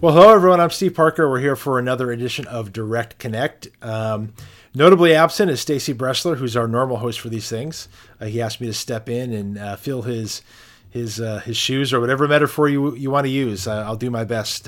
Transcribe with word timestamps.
Well, 0.00 0.14
hello 0.14 0.32
everyone. 0.32 0.60
I'm 0.60 0.70
Steve 0.70 0.94
Parker. 0.94 1.28
We're 1.28 1.40
here 1.40 1.56
for 1.56 1.78
another 1.78 2.10
edition 2.10 2.46
of 2.46 2.72
Direct 2.72 3.18
Connect. 3.18 3.68
Um, 3.82 4.32
notably 4.74 5.12
absent 5.12 5.50
is 5.50 5.60
Stacy 5.60 5.92
Bresler, 5.92 6.38
who's 6.38 6.56
our 6.56 6.66
normal 6.66 6.96
host 6.96 7.20
for 7.20 7.28
these 7.28 7.50
things. 7.50 7.88
Uh, 8.18 8.26
he 8.26 8.40
asked 8.40 8.62
me 8.62 8.68
to 8.68 8.72
step 8.72 9.10
in 9.10 9.34
and 9.34 9.58
uh, 9.58 9.76
fill 9.76 10.02
his 10.02 10.40
his 10.88 11.20
uh, 11.20 11.40
his 11.40 11.58
shoes 11.58 11.92
or 11.92 12.00
whatever 12.00 12.26
metaphor 12.26 12.66
you 12.66 12.94
you 12.94 13.10
want 13.10 13.26
to 13.26 13.30
use. 13.30 13.66
Uh, 13.66 13.82
I'll 13.84 13.96
do 13.96 14.10
my 14.10 14.24
best. 14.24 14.66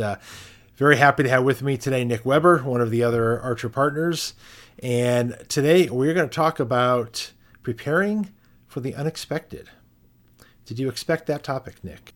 Very 0.81 0.97
happy 0.97 1.25
to 1.25 1.29
have 1.29 1.45
with 1.45 1.61
me 1.61 1.77
today 1.77 2.05
Nick 2.05 2.25
Weber, 2.25 2.63
one 2.63 2.81
of 2.81 2.91
the 2.91 3.03
other 3.03 3.39
Archer 3.39 3.69
partners, 3.69 4.33
and 4.83 5.37
today 5.47 5.91
we're 5.91 6.15
going 6.15 6.27
to 6.27 6.35
talk 6.35 6.59
about 6.59 7.33
preparing 7.63 8.31
for 8.67 8.81
the 8.81 8.95
unexpected. 8.95 9.69
Did 10.65 10.79
you 10.79 10.89
expect 10.89 11.27
that 11.27 11.43
topic, 11.43 11.85
Nick? 11.85 12.15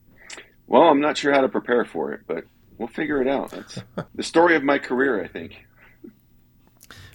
Well, 0.67 0.85
I'm 0.85 0.99
not 0.99 1.19
sure 1.19 1.31
how 1.35 1.43
to 1.43 1.49
prepare 1.51 1.85
for 1.85 2.15
it, 2.15 2.23
but 2.27 2.45
we'll 2.79 2.89
figure 2.89 3.21
it 3.21 3.29
out. 3.29 3.51
That's 3.51 3.81
the 4.15 4.23
story 4.23 4.57
of 4.57 4.65
my 4.65 4.79
career, 4.79 5.23
I 5.23 5.29
think. 5.29 5.67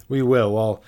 We 0.08 0.22
will. 0.22 0.54
Well, 0.54 0.84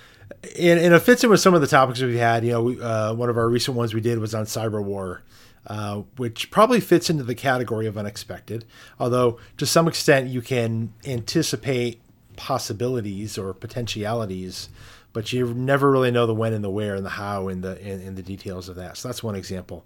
and, 0.57 0.79
and 0.79 0.93
it 0.93 0.99
fits 1.01 1.25
in 1.25 1.29
with 1.29 1.41
some 1.41 1.53
of 1.53 1.59
the 1.59 1.67
topics 1.67 2.01
we've 2.01 2.17
had. 2.17 2.45
You 2.45 2.51
know, 2.53 2.63
we, 2.63 2.81
uh, 2.81 3.13
one 3.15 3.29
of 3.29 3.35
our 3.35 3.49
recent 3.49 3.75
ones 3.75 3.93
we 3.93 3.99
did 3.99 4.17
was 4.17 4.33
on 4.33 4.45
cyber 4.45 4.81
war, 4.81 5.23
uh, 5.67 6.01
which 6.17 6.51
probably 6.51 6.79
fits 6.79 7.09
into 7.09 7.23
the 7.23 7.35
category 7.35 7.87
of 7.87 7.97
unexpected. 7.97 8.65
Although, 8.99 9.39
to 9.57 9.65
some 9.65 9.87
extent, 9.87 10.29
you 10.29 10.41
can 10.41 10.93
anticipate 11.05 12.01
possibilities 12.35 13.37
or 13.37 13.53
potentialities, 13.53 14.69
but 15.13 15.31
you 15.31 15.53
never 15.53 15.91
really 15.91 16.11
know 16.11 16.25
the 16.25 16.33
when 16.33 16.53
and 16.53 16.63
the 16.63 16.69
where 16.69 16.95
and 16.95 17.05
the 17.05 17.11
how 17.11 17.47
and 17.47 17.63
the 17.63 17.79
and, 17.81 18.01
and 18.03 18.17
the 18.17 18.23
details 18.23 18.69
of 18.69 18.75
that. 18.75 18.97
So 18.97 19.07
that's 19.07 19.23
one 19.23 19.35
example. 19.35 19.85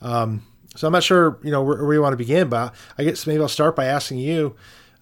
Um, 0.00 0.42
so 0.74 0.86
I'm 0.86 0.92
not 0.92 1.02
sure, 1.02 1.38
you 1.42 1.50
know, 1.50 1.62
where, 1.62 1.82
where 1.84 1.94
you 1.94 2.02
want 2.02 2.12
to 2.12 2.18
begin, 2.18 2.48
but 2.48 2.74
I 2.98 3.04
guess 3.04 3.26
maybe 3.26 3.40
I'll 3.40 3.48
start 3.48 3.74
by 3.74 3.86
asking 3.86 4.18
you, 4.18 4.54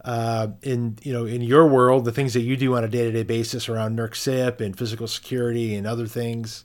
uh, 0.04 0.48
in 0.62 0.98
you 1.02 1.12
know, 1.12 1.24
in 1.24 1.42
your 1.42 1.66
world, 1.66 2.04
the 2.04 2.12
things 2.12 2.32
that 2.34 2.42
you 2.42 2.56
do 2.56 2.76
on 2.76 2.84
a 2.84 2.88
day-to-day 2.88 3.24
basis 3.24 3.68
around 3.68 3.98
NERC 3.98 4.14
CIP 4.14 4.60
and 4.60 4.78
physical 4.78 5.08
security 5.08 5.74
and 5.74 5.86
other 5.86 6.06
things. 6.06 6.64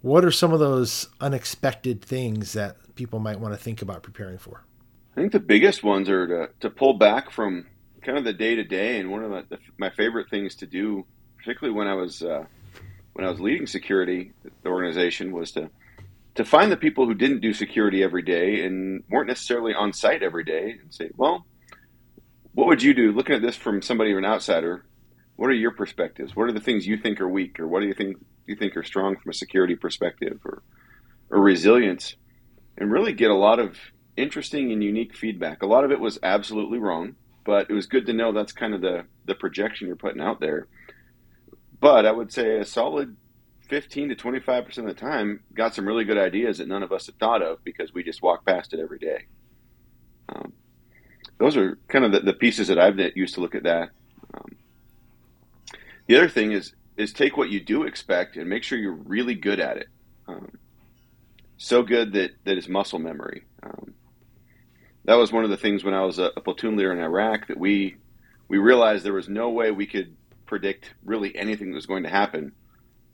What 0.00 0.24
are 0.24 0.30
some 0.30 0.52
of 0.52 0.60
those 0.60 1.08
unexpected 1.20 2.00
things 2.00 2.52
that 2.52 2.76
people 2.98 3.20
might 3.20 3.38
want 3.38 3.54
to 3.54 3.60
think 3.60 3.80
about 3.80 4.02
preparing 4.02 4.38
for? 4.38 4.64
I 5.16 5.20
think 5.20 5.30
the 5.30 5.38
biggest 5.38 5.84
ones 5.84 6.08
are 6.08 6.26
to, 6.26 6.52
to 6.60 6.68
pull 6.68 6.94
back 6.94 7.30
from 7.30 7.66
kind 8.02 8.18
of 8.18 8.24
the 8.24 8.32
day 8.32 8.56
to 8.56 8.64
day, 8.64 8.98
and 8.98 9.08
one 9.08 9.22
of 9.22 9.30
the, 9.30 9.44
the, 9.50 9.58
my 9.78 9.90
favorite 9.90 10.28
things 10.28 10.56
to 10.56 10.66
do, 10.66 11.06
particularly 11.36 11.78
when 11.78 11.86
I 11.86 11.94
was 11.94 12.22
uh, 12.22 12.44
when 13.12 13.24
I 13.24 13.30
was 13.30 13.38
leading 13.40 13.68
security, 13.68 14.32
the 14.62 14.68
organization 14.68 15.30
was 15.30 15.52
to 15.52 15.70
to 16.34 16.44
find 16.44 16.72
the 16.72 16.76
people 16.76 17.06
who 17.06 17.14
didn't 17.14 17.40
do 17.40 17.52
security 17.52 18.02
every 18.02 18.22
day 18.22 18.64
and 18.64 19.04
weren't 19.08 19.28
necessarily 19.28 19.74
on 19.74 19.92
site 19.92 20.22
every 20.22 20.44
day 20.44 20.76
and 20.80 20.92
say, 20.92 21.10
well, 21.16 21.46
what 22.54 22.66
would 22.66 22.82
you 22.82 22.94
do 22.94 23.12
looking 23.12 23.36
at 23.36 23.42
this 23.42 23.56
from 23.56 23.80
somebody 23.80 24.12
or 24.12 24.18
an 24.18 24.24
outsider? 24.24 24.84
What 25.36 25.50
are 25.50 25.54
your 25.54 25.70
perspectives? 25.72 26.34
What 26.34 26.48
are 26.48 26.52
the 26.52 26.60
things 26.60 26.86
you 26.86 26.96
think 26.96 27.20
are 27.20 27.28
weak 27.28 27.60
or 27.60 27.68
what 27.68 27.80
do 27.80 27.86
you 27.86 27.94
think 27.94 28.16
you 28.46 28.56
think 28.56 28.76
are 28.76 28.82
strong 28.82 29.16
from 29.16 29.30
a 29.30 29.34
security 29.34 29.76
perspective 29.76 30.40
or, 30.44 30.62
or 31.30 31.40
resilience? 31.40 32.16
And 32.78 32.90
really 32.90 33.12
get 33.12 33.30
a 33.30 33.34
lot 33.34 33.58
of 33.58 33.76
interesting 34.16 34.72
and 34.72 34.82
unique 34.82 35.14
feedback. 35.14 35.62
A 35.62 35.66
lot 35.66 35.84
of 35.84 35.90
it 35.90 36.00
was 36.00 36.18
absolutely 36.22 36.78
wrong, 36.78 37.16
but 37.44 37.68
it 37.68 37.72
was 37.72 37.86
good 37.86 38.06
to 38.06 38.12
know 38.12 38.32
that's 38.32 38.52
kind 38.52 38.72
of 38.72 38.80
the, 38.80 39.04
the 39.26 39.34
projection 39.34 39.86
you're 39.86 39.96
putting 39.96 40.20
out 40.22 40.40
there. 40.40 40.68
But 41.80 42.06
I 42.06 42.12
would 42.12 42.32
say 42.32 42.58
a 42.58 42.64
solid 42.64 43.16
15 43.68 44.10
to 44.10 44.16
25% 44.16 44.78
of 44.78 44.84
the 44.86 44.94
time 44.94 45.40
got 45.54 45.74
some 45.74 45.86
really 45.86 46.04
good 46.04 46.18
ideas 46.18 46.58
that 46.58 46.68
none 46.68 46.82
of 46.82 46.92
us 46.92 47.06
had 47.06 47.18
thought 47.18 47.42
of 47.42 47.62
because 47.64 47.92
we 47.92 48.02
just 48.02 48.22
walk 48.22 48.46
past 48.46 48.72
it 48.72 48.80
every 48.80 48.98
day. 48.98 49.26
Um, 50.28 50.52
those 51.38 51.56
are 51.56 51.78
kind 51.88 52.04
of 52.04 52.12
the, 52.12 52.20
the, 52.20 52.32
pieces 52.32 52.68
that 52.68 52.78
I've 52.78 52.98
used 53.14 53.34
to 53.34 53.40
look 53.40 53.54
at 53.54 53.62
that. 53.62 53.90
Um, 54.34 54.56
the 56.06 56.16
other 56.16 56.28
thing 56.28 56.52
is 56.52 56.74
is 56.96 57.12
take 57.12 57.36
what 57.36 57.48
you 57.48 57.60
do 57.60 57.84
expect 57.84 58.36
and 58.36 58.48
make 58.48 58.64
sure 58.64 58.76
you're 58.76 58.92
really 58.92 59.34
good 59.34 59.60
at 59.60 59.76
it. 59.76 59.86
Um, 60.26 60.50
so 61.58 61.82
good 61.82 62.14
that 62.14 62.30
that 62.44 62.56
is 62.56 62.68
muscle 62.68 62.98
memory. 62.98 63.44
Um, 63.62 63.94
that 65.04 65.16
was 65.16 65.30
one 65.32 65.44
of 65.44 65.50
the 65.50 65.56
things 65.56 65.84
when 65.84 65.94
I 65.94 66.04
was 66.04 66.18
a, 66.18 66.30
a 66.36 66.40
platoon 66.40 66.76
leader 66.76 66.92
in 66.92 67.00
Iraq 67.00 67.48
that 67.48 67.58
we 67.58 67.96
we 68.48 68.56
realized 68.56 69.04
there 69.04 69.12
was 69.12 69.28
no 69.28 69.50
way 69.50 69.70
we 69.70 69.86
could 69.86 70.16
predict 70.46 70.94
really 71.04 71.36
anything 71.36 71.70
that 71.70 71.74
was 71.74 71.86
going 71.86 72.04
to 72.04 72.08
happen 72.08 72.52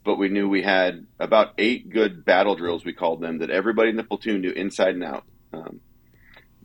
but 0.04 0.18
we 0.18 0.28
knew 0.28 0.48
we 0.48 0.62
had 0.62 1.06
about 1.18 1.54
eight 1.56 1.88
good 1.88 2.24
battle 2.24 2.54
drills, 2.54 2.84
we 2.84 2.92
called 2.92 3.20
them, 3.20 3.38
that 3.38 3.50
everybody 3.50 3.88
in 3.88 3.96
the 3.96 4.04
platoon 4.04 4.42
knew 4.42 4.50
inside 4.50 4.94
and 4.94 5.02
out. 5.02 5.24
Um, 5.52 5.80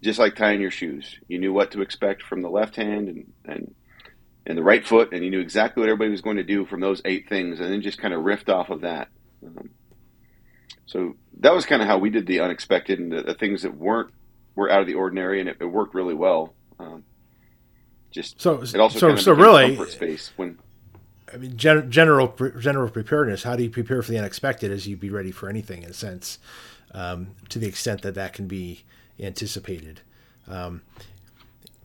just 0.01 0.19
like 0.19 0.35
tying 0.35 0.61
your 0.61 0.71
shoes. 0.71 1.17
You 1.27 1.39
knew 1.39 1.53
what 1.53 1.71
to 1.71 1.81
expect 1.81 2.21
from 2.21 2.41
the 2.41 2.49
left 2.49 2.75
hand 2.75 3.07
and, 3.07 3.33
and, 3.45 3.75
and 4.45 4.57
the 4.57 4.63
right 4.63 4.85
foot, 4.85 5.13
and 5.13 5.23
you 5.23 5.31
knew 5.31 5.39
exactly 5.39 5.81
what 5.81 5.89
everybody 5.89 6.11
was 6.11 6.21
going 6.21 6.37
to 6.37 6.43
do 6.43 6.65
from 6.65 6.81
those 6.81 7.01
eight 7.05 7.29
things, 7.29 7.59
and 7.59 7.71
then 7.71 7.81
just 7.81 7.97
kind 7.97 8.13
of 8.13 8.23
riffed 8.23 8.49
off 8.49 8.69
of 8.69 8.81
that. 8.81 9.07
Um, 9.45 9.69
so 10.89 11.15
that 11.41 11.53
was 11.53 11.67
kind 11.67 11.83
of 11.83 11.87
how 11.87 11.99
we 11.99 12.09
did 12.09 12.25
the 12.25 12.39
unexpected 12.39 12.97
and 12.97 13.11
the, 13.11 13.21
the, 13.21 13.35
things 13.35 13.61
that 13.61 13.75
weren't 13.77 14.09
were 14.55 14.71
out 14.71 14.81
of 14.81 14.87
the 14.87 14.95
ordinary, 14.95 15.39
and 15.39 15.47
it, 15.47 15.57
it 15.59 15.65
worked 15.65 15.93
really 15.93 16.15
well. 16.15 16.55
Um, 16.79 17.03
just 18.09 18.41
so 18.41 18.59
it 18.59 18.75
also 18.77 18.97
so, 18.97 19.07
kind 19.07 19.19
of 19.19 19.23
so 19.23 19.33
really 19.33 19.87
space 19.91 20.31
when 20.35 20.57
I 21.31 21.37
mean, 21.37 21.55
gen- 21.55 21.91
general 21.91 22.35
general 22.57 22.89
preparedness. 22.89 23.43
How 23.43 23.55
do 23.55 23.61
you 23.61 23.69
prepare 23.69 24.01
for 24.01 24.11
the 24.11 24.17
unexpected? 24.17 24.71
As 24.71 24.87
you 24.87 24.97
be 24.97 25.11
ready 25.11 25.29
for 25.29 25.47
anything, 25.47 25.83
in 25.83 25.91
a 25.91 25.93
sense, 25.93 26.39
um, 26.95 27.35
to 27.49 27.59
the 27.59 27.67
extent 27.67 28.01
that 28.01 28.15
that 28.15 28.33
can 28.33 28.47
be 28.47 28.81
anticipated. 29.19 30.01
Um, 30.47 30.81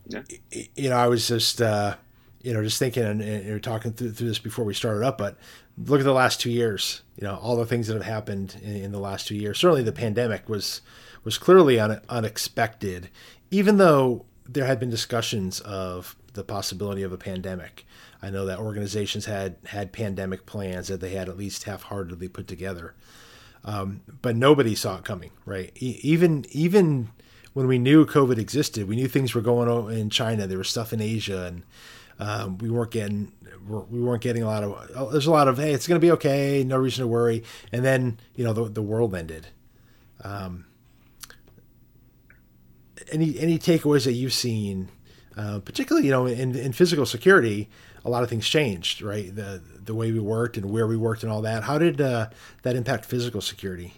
yeah. 0.08 0.22
You 0.76 0.88
know, 0.88 0.96
I 0.96 1.08
was 1.08 1.28
just 1.28 1.60
uh, 1.60 1.96
you 2.40 2.54
know 2.54 2.64
just 2.64 2.78
thinking 2.78 3.02
and, 3.02 3.20
and 3.20 3.62
talking 3.62 3.92
through, 3.92 4.12
through, 4.12 4.28
this 4.28 4.38
before 4.38 4.64
we 4.64 4.72
started 4.72 5.04
up, 5.04 5.18
but 5.18 5.36
look 5.76 6.00
at 6.00 6.04
the 6.04 6.12
last 6.12 6.40
two 6.40 6.50
years. 6.50 7.02
You 7.16 7.24
know, 7.24 7.36
all 7.36 7.56
the 7.56 7.66
things 7.66 7.86
that 7.86 7.94
have 7.94 8.04
happened 8.04 8.56
in, 8.62 8.76
in 8.76 8.92
the 8.92 8.98
last 8.98 9.28
two 9.28 9.36
years. 9.36 9.58
Certainly, 9.58 9.84
the 9.84 9.92
pandemic 9.92 10.48
was 10.48 10.80
was 11.24 11.38
clearly 11.38 11.80
un- 11.80 12.00
unexpected, 12.08 13.08
even 13.50 13.78
though 13.78 14.26
there 14.46 14.66
had 14.66 14.78
been 14.78 14.90
discussions 14.90 15.60
of 15.60 16.16
the 16.34 16.44
possibility 16.44 17.02
of 17.02 17.12
a 17.12 17.18
pandemic. 17.18 17.86
I 18.20 18.30
know 18.30 18.46
that 18.46 18.58
organizations 18.58 19.26
had 19.26 19.56
had 19.66 19.92
pandemic 19.92 20.46
plans 20.46 20.88
that 20.88 21.00
they 21.00 21.10
had 21.10 21.28
at 21.28 21.36
least 21.36 21.64
half-heartedly 21.64 22.28
put 22.28 22.48
together, 22.48 22.94
um, 23.64 24.00
but 24.22 24.36
nobody 24.36 24.74
saw 24.74 24.98
it 24.98 25.04
coming. 25.04 25.30
Right? 25.44 25.72
E- 25.76 26.00
even 26.02 26.44
even 26.50 27.10
when 27.52 27.66
we 27.66 27.78
knew 27.78 28.04
COVID 28.04 28.38
existed, 28.38 28.88
we 28.88 28.96
knew 28.96 29.08
things 29.08 29.34
were 29.34 29.40
going 29.40 29.68
on 29.68 29.92
in 29.92 30.10
China. 30.10 30.46
There 30.46 30.58
was 30.58 30.68
stuff 30.68 30.92
in 30.92 31.00
Asia, 31.00 31.46
and 31.46 31.62
um, 32.18 32.58
we 32.58 32.70
weren't 32.70 32.90
getting 32.90 33.32
we 33.68 34.00
weren't 34.00 34.22
getting 34.22 34.42
a 34.42 34.46
lot 34.46 34.62
of. 34.62 34.90
Oh, 34.94 35.10
there's 35.10 35.26
a 35.26 35.30
lot 35.30 35.48
of 35.48 35.58
hey, 35.58 35.72
it's 35.72 35.86
going 35.86 36.00
to 36.00 36.04
be 36.04 36.12
okay, 36.12 36.64
no 36.64 36.76
reason 36.76 37.02
to 37.02 37.08
worry. 37.08 37.44
And 37.72 37.84
then 37.84 38.18
you 38.34 38.44
know 38.44 38.52
the 38.52 38.64
the 38.64 38.82
world 38.82 39.14
ended. 39.14 39.48
Um, 40.22 40.66
any 43.10 43.38
any 43.38 43.58
takeaways 43.58 44.04
that 44.04 44.12
you've 44.12 44.32
seen, 44.32 44.88
uh, 45.36 45.60
particularly 45.60 46.06
you 46.06 46.12
know 46.12 46.26
in 46.26 46.54
in 46.54 46.72
physical 46.72 47.06
security? 47.06 47.68
a 48.04 48.10
lot 48.10 48.22
of 48.22 48.28
things 48.28 48.48
changed, 48.48 49.02
right? 49.02 49.34
The 49.34 49.62
the 49.84 49.94
way 49.94 50.12
we 50.12 50.20
worked 50.20 50.56
and 50.56 50.70
where 50.70 50.86
we 50.86 50.96
worked 50.96 51.22
and 51.22 51.32
all 51.32 51.42
that. 51.42 51.64
How 51.64 51.78
did 51.78 52.00
uh, 52.00 52.28
that 52.62 52.76
impact 52.76 53.04
physical 53.04 53.40
security? 53.40 53.94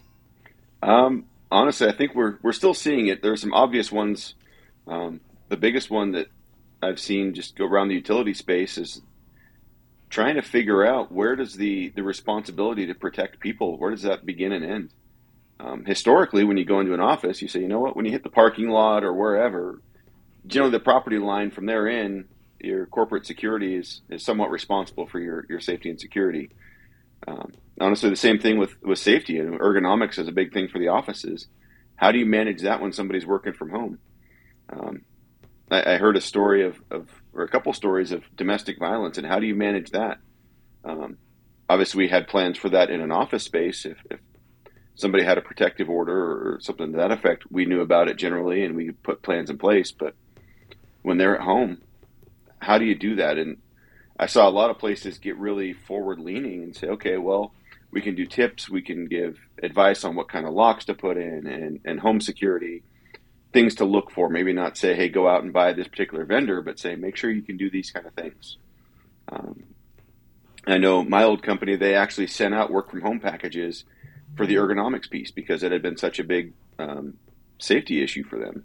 Um, 0.82 1.24
honestly, 1.50 1.88
I 1.88 1.92
think 1.92 2.14
we're 2.14 2.38
we're 2.42 2.52
still 2.52 2.74
seeing 2.74 3.08
it. 3.08 3.22
There 3.22 3.32
are 3.32 3.36
some 3.36 3.52
obvious 3.52 3.90
ones. 3.90 4.34
Um, 4.86 5.20
the 5.48 5.56
biggest 5.56 5.90
one 5.90 6.12
that 6.12 6.28
I've 6.86 7.00
seen 7.00 7.34
just 7.34 7.56
go 7.56 7.66
around 7.66 7.88
the 7.88 7.94
utility 7.94 8.34
space 8.34 8.78
is 8.78 9.02
trying 10.08 10.36
to 10.36 10.42
figure 10.42 10.84
out 10.86 11.10
where 11.10 11.36
does 11.36 11.54
the 11.54 11.90
the 11.90 12.02
responsibility 12.02 12.86
to 12.86 12.94
protect 12.94 13.40
people 13.40 13.76
where 13.76 13.90
does 13.90 14.02
that 14.02 14.24
begin 14.24 14.52
and 14.52 14.64
end. 14.64 14.90
Um, 15.58 15.84
historically, 15.84 16.44
when 16.44 16.58
you 16.58 16.64
go 16.64 16.80
into 16.80 16.94
an 16.94 17.00
office, 17.00 17.40
you 17.40 17.48
say, 17.48 17.60
you 17.60 17.68
know 17.68 17.80
what, 17.80 17.96
when 17.96 18.04
you 18.04 18.12
hit 18.12 18.22
the 18.22 18.30
parking 18.30 18.68
lot 18.68 19.04
or 19.04 19.12
wherever, 19.14 19.80
generally 20.46 20.72
the 20.72 20.80
property 20.80 21.18
line 21.18 21.50
from 21.50 21.66
there 21.66 21.88
in 21.88 22.26
your 22.60 22.86
corporate 22.86 23.26
security 23.26 23.74
is, 23.74 24.02
is 24.10 24.22
somewhat 24.22 24.50
responsible 24.50 25.06
for 25.06 25.18
your, 25.18 25.46
your 25.48 25.60
safety 25.60 25.88
and 25.88 26.00
security. 26.00 26.50
Um, 27.26 27.52
honestly, 27.80 28.10
the 28.10 28.16
same 28.16 28.38
thing 28.38 28.58
with, 28.58 28.80
with 28.82 28.98
safety 28.98 29.38
and 29.38 29.58
ergonomics 29.58 30.18
is 30.18 30.28
a 30.28 30.32
big 30.32 30.52
thing 30.52 30.68
for 30.68 30.78
the 30.78 30.88
offices. 30.88 31.46
How 31.96 32.12
do 32.12 32.18
you 32.18 32.26
manage 32.26 32.62
that 32.62 32.80
when 32.80 32.92
somebody's 32.92 33.26
working 33.26 33.54
from 33.54 33.70
home? 33.70 33.98
Um, 34.68 35.02
I, 35.70 35.94
I, 35.94 35.96
heard 35.96 36.16
a 36.16 36.20
story 36.20 36.64
of, 36.64 36.80
of, 36.90 37.08
or 37.32 37.42
a 37.42 37.48
couple 37.48 37.72
stories 37.72 38.12
of 38.12 38.22
domestic 38.36 38.78
violence, 38.78 39.18
and 39.18 39.26
how 39.26 39.38
do 39.38 39.46
you 39.46 39.54
manage 39.54 39.90
that? 39.90 40.18
Um, 40.84 41.18
obviously, 41.68 42.04
we 42.04 42.08
had 42.08 42.28
plans 42.28 42.58
for 42.58 42.68
that 42.70 42.90
in 42.90 43.00
an 43.00 43.12
office 43.12 43.44
space. 43.44 43.84
If, 43.84 43.98
if 44.10 44.20
somebody 44.94 45.24
had 45.24 45.38
a 45.38 45.42
protective 45.42 45.90
order 45.90 46.14
or 46.16 46.58
something 46.60 46.92
to 46.92 46.98
that 46.98 47.12
effect, 47.12 47.44
we 47.50 47.66
knew 47.66 47.80
about 47.80 48.08
it 48.08 48.16
generally, 48.16 48.64
and 48.64 48.76
we 48.76 48.90
put 48.90 49.22
plans 49.22 49.50
in 49.50 49.58
place. 49.58 49.92
But 49.92 50.14
when 51.02 51.18
they're 51.18 51.36
at 51.36 51.44
home, 51.44 51.82
how 52.58 52.78
do 52.78 52.84
you 52.84 52.94
do 52.94 53.16
that? 53.16 53.38
And 53.38 53.58
I 54.18 54.26
saw 54.26 54.48
a 54.48 54.50
lot 54.50 54.70
of 54.70 54.78
places 54.78 55.18
get 55.18 55.36
really 55.36 55.72
forward 55.72 56.18
leaning 56.18 56.62
and 56.62 56.74
say, 56.74 56.88
okay, 56.88 57.18
well, 57.18 57.52
we 57.90 58.00
can 58.00 58.14
do 58.14 58.26
tips, 58.26 58.68
we 58.68 58.82
can 58.82 59.06
give 59.06 59.38
advice 59.62 60.04
on 60.04 60.16
what 60.16 60.28
kind 60.28 60.46
of 60.46 60.54
locks 60.54 60.86
to 60.86 60.94
put 60.94 61.16
in 61.16 61.46
and, 61.46 61.80
and 61.84 62.00
home 62.00 62.20
security, 62.20 62.82
things 63.56 63.76
to 63.76 63.86
look 63.86 64.10
for. 64.10 64.28
Maybe 64.28 64.52
not 64.52 64.76
say, 64.76 64.94
hey, 64.94 65.08
go 65.08 65.26
out 65.26 65.42
and 65.42 65.50
buy 65.50 65.72
this 65.72 65.88
particular 65.88 66.26
vendor, 66.26 66.60
but 66.60 66.78
say, 66.78 66.94
make 66.94 67.16
sure 67.16 67.30
you 67.30 67.40
can 67.40 67.56
do 67.56 67.70
these 67.70 67.90
kind 67.90 68.04
of 68.04 68.12
things. 68.12 68.58
Um, 69.32 69.62
I 70.66 70.76
know 70.76 71.02
my 71.02 71.24
old 71.24 71.42
company, 71.42 71.74
they 71.74 71.94
actually 71.94 72.26
sent 72.26 72.54
out 72.54 72.70
work 72.70 72.90
from 72.90 73.00
home 73.00 73.18
packages 73.18 73.84
for 74.36 74.44
the 74.44 74.56
ergonomics 74.56 75.08
piece 75.08 75.30
because 75.30 75.62
it 75.62 75.72
had 75.72 75.80
been 75.80 75.96
such 75.96 76.18
a 76.18 76.24
big 76.24 76.52
um, 76.78 77.14
safety 77.58 78.02
issue 78.02 78.24
for 78.24 78.38
them. 78.38 78.64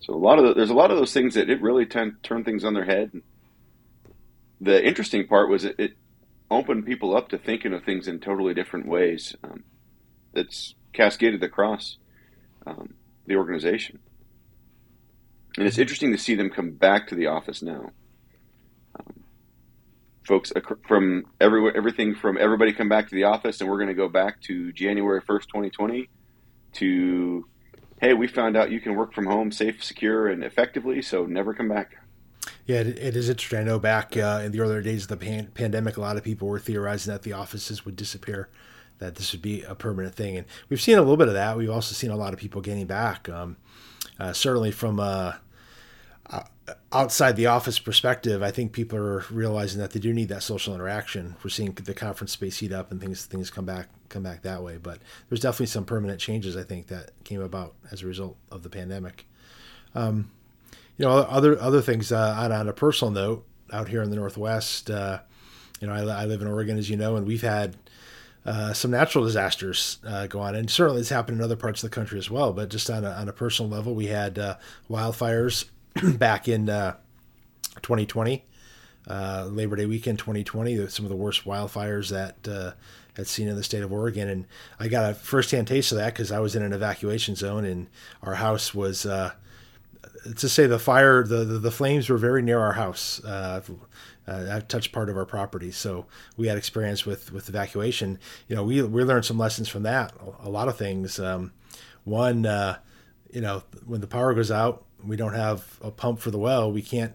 So 0.00 0.12
a 0.12 0.20
lot 0.20 0.38
of 0.38 0.44
the, 0.44 0.52
there's 0.52 0.68
a 0.68 0.74
lot 0.74 0.90
of 0.90 0.98
those 0.98 1.14
things 1.14 1.32
that 1.32 1.48
it 1.48 1.62
really 1.62 1.86
tend, 1.86 2.22
turn 2.22 2.44
things 2.44 2.62
on 2.62 2.74
their 2.74 2.84
head. 2.84 3.10
The 4.60 4.86
interesting 4.86 5.26
part 5.26 5.48
was 5.48 5.64
it, 5.64 5.76
it 5.78 5.92
opened 6.50 6.84
people 6.84 7.16
up 7.16 7.30
to 7.30 7.38
thinking 7.38 7.72
of 7.72 7.84
things 7.84 8.06
in 8.06 8.20
totally 8.20 8.52
different 8.52 8.86
ways. 8.86 9.34
Um, 9.42 9.64
cascaded 10.92 11.42
across 11.42 11.96
um, 12.66 12.94
the 13.26 13.36
organization, 13.36 13.98
and 15.56 15.66
it's 15.66 15.78
interesting 15.78 16.12
to 16.12 16.18
see 16.18 16.34
them 16.34 16.50
come 16.50 16.70
back 16.70 17.08
to 17.08 17.14
the 17.14 17.26
office 17.26 17.62
now. 17.62 17.90
Um, 18.98 19.24
folks 20.22 20.52
from 20.86 21.24
every 21.40 21.70
everything 21.76 22.14
from 22.14 22.38
everybody 22.38 22.72
come 22.72 22.88
back 22.88 23.08
to 23.08 23.14
the 23.14 23.24
office, 23.24 23.60
and 23.60 23.70
we're 23.70 23.78
going 23.78 23.88
to 23.88 23.94
go 23.94 24.08
back 24.08 24.40
to 24.42 24.72
January 24.72 25.20
first, 25.20 25.48
twenty 25.48 25.70
twenty, 25.70 26.08
to 26.74 27.46
hey, 28.00 28.12
we 28.12 28.26
found 28.26 28.56
out 28.56 28.70
you 28.70 28.80
can 28.80 28.94
work 28.96 29.14
from 29.14 29.26
home 29.26 29.50
safe, 29.50 29.82
secure, 29.82 30.28
and 30.28 30.44
effectively, 30.44 31.00
so 31.00 31.24
never 31.24 31.54
come 31.54 31.68
back. 31.68 31.96
Yeah, 32.66 32.80
it, 32.80 32.98
it 32.98 33.16
is 33.16 33.28
interesting. 33.28 33.60
I 33.60 33.62
know 33.62 33.78
back 33.78 34.16
uh, 34.16 34.42
in 34.44 34.52
the 34.52 34.60
earlier 34.60 34.82
days 34.82 35.02
of 35.04 35.08
the 35.08 35.16
pan- 35.16 35.50
pandemic, 35.54 35.96
a 35.96 36.00
lot 36.00 36.16
of 36.16 36.24
people 36.24 36.48
were 36.48 36.58
theorizing 36.58 37.12
that 37.12 37.22
the 37.22 37.32
offices 37.32 37.84
would 37.84 37.96
disappear, 37.96 38.48
that 38.98 39.16
this 39.16 39.32
would 39.32 39.42
be 39.42 39.62
a 39.62 39.74
permanent 39.74 40.14
thing. 40.14 40.36
And 40.36 40.46
we've 40.68 40.80
seen 40.80 40.96
a 40.96 41.02
little 41.02 41.16
bit 41.16 41.28
of 41.28 41.34
that. 41.34 41.56
We've 41.56 41.70
also 41.70 41.94
seen 41.94 42.10
a 42.10 42.16
lot 42.16 42.32
of 42.32 42.38
people 42.38 42.60
getting 42.60 42.86
back. 42.86 43.28
Um, 43.28 43.56
uh, 44.18 44.32
certainly 44.32 44.70
from 44.70 45.00
uh, 45.00 45.34
outside 46.92 47.36
the 47.36 47.46
office 47.46 47.78
perspective, 47.78 48.42
I 48.42 48.50
think 48.50 48.72
people 48.72 48.98
are 48.98 49.24
realizing 49.30 49.80
that 49.80 49.90
they 49.90 50.00
do 50.00 50.12
need 50.12 50.28
that 50.28 50.42
social 50.42 50.74
interaction. 50.74 51.36
We're 51.42 51.50
seeing 51.50 51.72
the 51.72 51.94
conference 51.94 52.32
space 52.32 52.58
heat 52.58 52.72
up 52.72 52.90
and 52.90 53.00
things 53.00 53.26
things 53.26 53.50
come 53.50 53.66
back 53.66 53.88
come 54.08 54.22
back 54.22 54.42
that 54.42 54.62
way. 54.62 54.78
But 54.78 54.98
there's 55.28 55.40
definitely 55.40 55.66
some 55.66 55.84
permanent 55.84 56.20
changes 56.20 56.56
I 56.56 56.62
think 56.62 56.86
that 56.88 57.10
came 57.24 57.42
about 57.42 57.74
as 57.90 58.02
a 58.02 58.06
result 58.06 58.36
of 58.50 58.62
the 58.62 58.70
pandemic. 58.70 59.26
Um, 59.94 60.30
you 60.96 61.04
know, 61.04 61.10
other 61.10 61.58
other 61.60 61.82
things 61.82 62.12
uh, 62.12 62.36
on, 62.38 62.52
on 62.52 62.68
a 62.68 62.72
personal 62.72 63.12
note, 63.12 63.44
out 63.72 63.88
here 63.88 64.02
in 64.02 64.10
the 64.10 64.16
Northwest, 64.16 64.90
uh, 64.90 65.20
you 65.80 65.88
know, 65.88 65.92
I, 65.92 66.22
I, 66.22 66.24
live 66.26 66.40
in 66.40 66.48
Oregon, 66.48 66.78
as 66.78 66.88
you 66.88 66.96
know, 66.96 67.16
and 67.16 67.26
we've 67.26 67.42
had 67.42 67.76
uh, 68.46 68.72
some 68.72 68.90
natural 68.90 69.24
disasters 69.24 69.98
uh, 70.06 70.26
go 70.26 70.40
on, 70.40 70.54
and 70.54 70.70
certainly 70.70 71.00
it's 71.00 71.08
happened 71.08 71.38
in 71.38 71.44
other 71.44 71.56
parts 71.56 71.82
of 71.82 71.90
the 71.90 71.94
country 71.94 72.18
as 72.18 72.30
well. 72.30 72.52
But 72.52 72.68
just 72.68 72.90
on 72.90 73.04
a, 73.04 73.10
on 73.10 73.28
a 73.28 73.32
personal 73.32 73.70
level, 73.70 73.94
we 73.94 74.06
had 74.06 74.38
uh, 74.38 74.56
wildfires 74.90 75.64
back 76.18 76.46
in 76.48 76.66
2020, 76.66 78.44
uh, 79.08 79.46
Labor 79.50 79.76
Day 79.76 79.86
weekend 79.86 80.18
2020, 80.18 80.88
some 80.88 81.06
of 81.06 81.10
the 81.10 81.16
worst 81.16 81.44
wildfires 81.44 82.10
that 82.10 82.36
had 83.16 83.26
seen 83.26 83.48
in 83.48 83.56
the 83.56 83.62
state 83.62 83.82
of 83.82 83.92
Oregon. 83.92 84.28
And 84.28 84.46
I 84.78 84.88
got 84.88 85.10
a 85.10 85.14
firsthand 85.14 85.68
taste 85.68 85.92
of 85.92 85.98
that 85.98 86.12
because 86.12 86.32
I 86.32 86.40
was 86.40 86.56
in 86.56 86.62
an 86.62 86.72
evacuation 86.72 87.36
zone 87.36 87.64
and 87.64 87.86
our 88.22 88.34
house 88.34 88.74
was, 88.74 89.06
uh, 89.06 89.32
to 90.36 90.48
say 90.48 90.66
the 90.66 90.78
fire, 90.78 91.22
the, 91.22 91.44
the, 91.44 91.58
the, 91.58 91.70
flames 91.70 92.08
were 92.08 92.18
very 92.18 92.42
near 92.42 92.58
our 92.58 92.72
house. 92.72 93.20
Uh, 94.26 94.30
uh, 94.30 94.60
touched 94.68 94.90
part 94.90 95.10
of 95.10 95.18
our 95.18 95.26
property, 95.26 95.70
so 95.70 96.06
we 96.38 96.46
had 96.46 96.56
experience 96.56 97.04
with 97.04 97.30
with 97.30 97.48
evacuation. 97.50 98.18
You 98.48 98.56
know, 98.56 98.64
we 98.64 98.80
we 98.82 99.04
learned 99.04 99.26
some 99.26 99.38
lessons 99.38 99.68
from 99.68 99.82
that. 99.82 100.14
A 100.42 100.48
lot 100.48 100.68
of 100.68 100.78
things. 100.78 101.20
Um, 101.20 101.52
one, 102.04 102.46
uh, 102.46 102.78
you 103.30 103.42
know, 103.42 103.62
when 103.84 104.00
the 104.00 104.06
power 104.06 104.32
goes 104.32 104.50
out, 104.50 104.84
we 105.04 105.16
don't 105.16 105.34
have 105.34 105.78
a 105.82 105.90
pump 105.90 106.20
for 106.20 106.30
the 106.30 106.38
well. 106.38 106.72
We 106.72 106.80
can't 106.80 107.12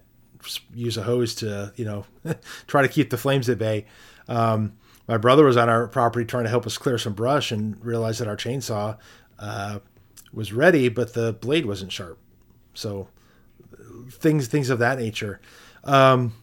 use 0.74 0.98
a 0.98 1.04
hose 1.04 1.36
to, 1.36 1.74
you 1.76 1.86
know, 1.86 2.06
try 2.68 2.82
to 2.82 2.88
keep 2.88 3.10
the 3.10 3.18
flames 3.18 3.50
at 3.50 3.58
bay. 3.58 3.86
Um, 4.28 4.74
my 5.08 5.18
brother 5.18 5.46
was 5.46 5.58
on 5.58 5.70
our 5.70 5.88
property 5.88 6.26
trying 6.26 6.44
to 6.44 6.50
help 6.50 6.68
us 6.68 6.78
clear 6.78 6.98
some 6.98 7.14
brush 7.14 7.52
and 7.52 7.84
realized 7.84 8.22
that 8.22 8.28
our 8.28 8.38
chainsaw 8.38 8.98
uh, 9.40 9.80
was 10.32 10.54
ready, 10.54 10.90
but 10.90 11.14
the 11.14 11.34
blade 11.34 11.66
wasn't 11.66 11.92
sharp. 11.92 12.20
So 12.74 13.10
things 14.10 14.48
things 14.48 14.70
of 14.70 14.80
that 14.80 15.00
nature. 15.00 15.40
Um, 15.84 16.34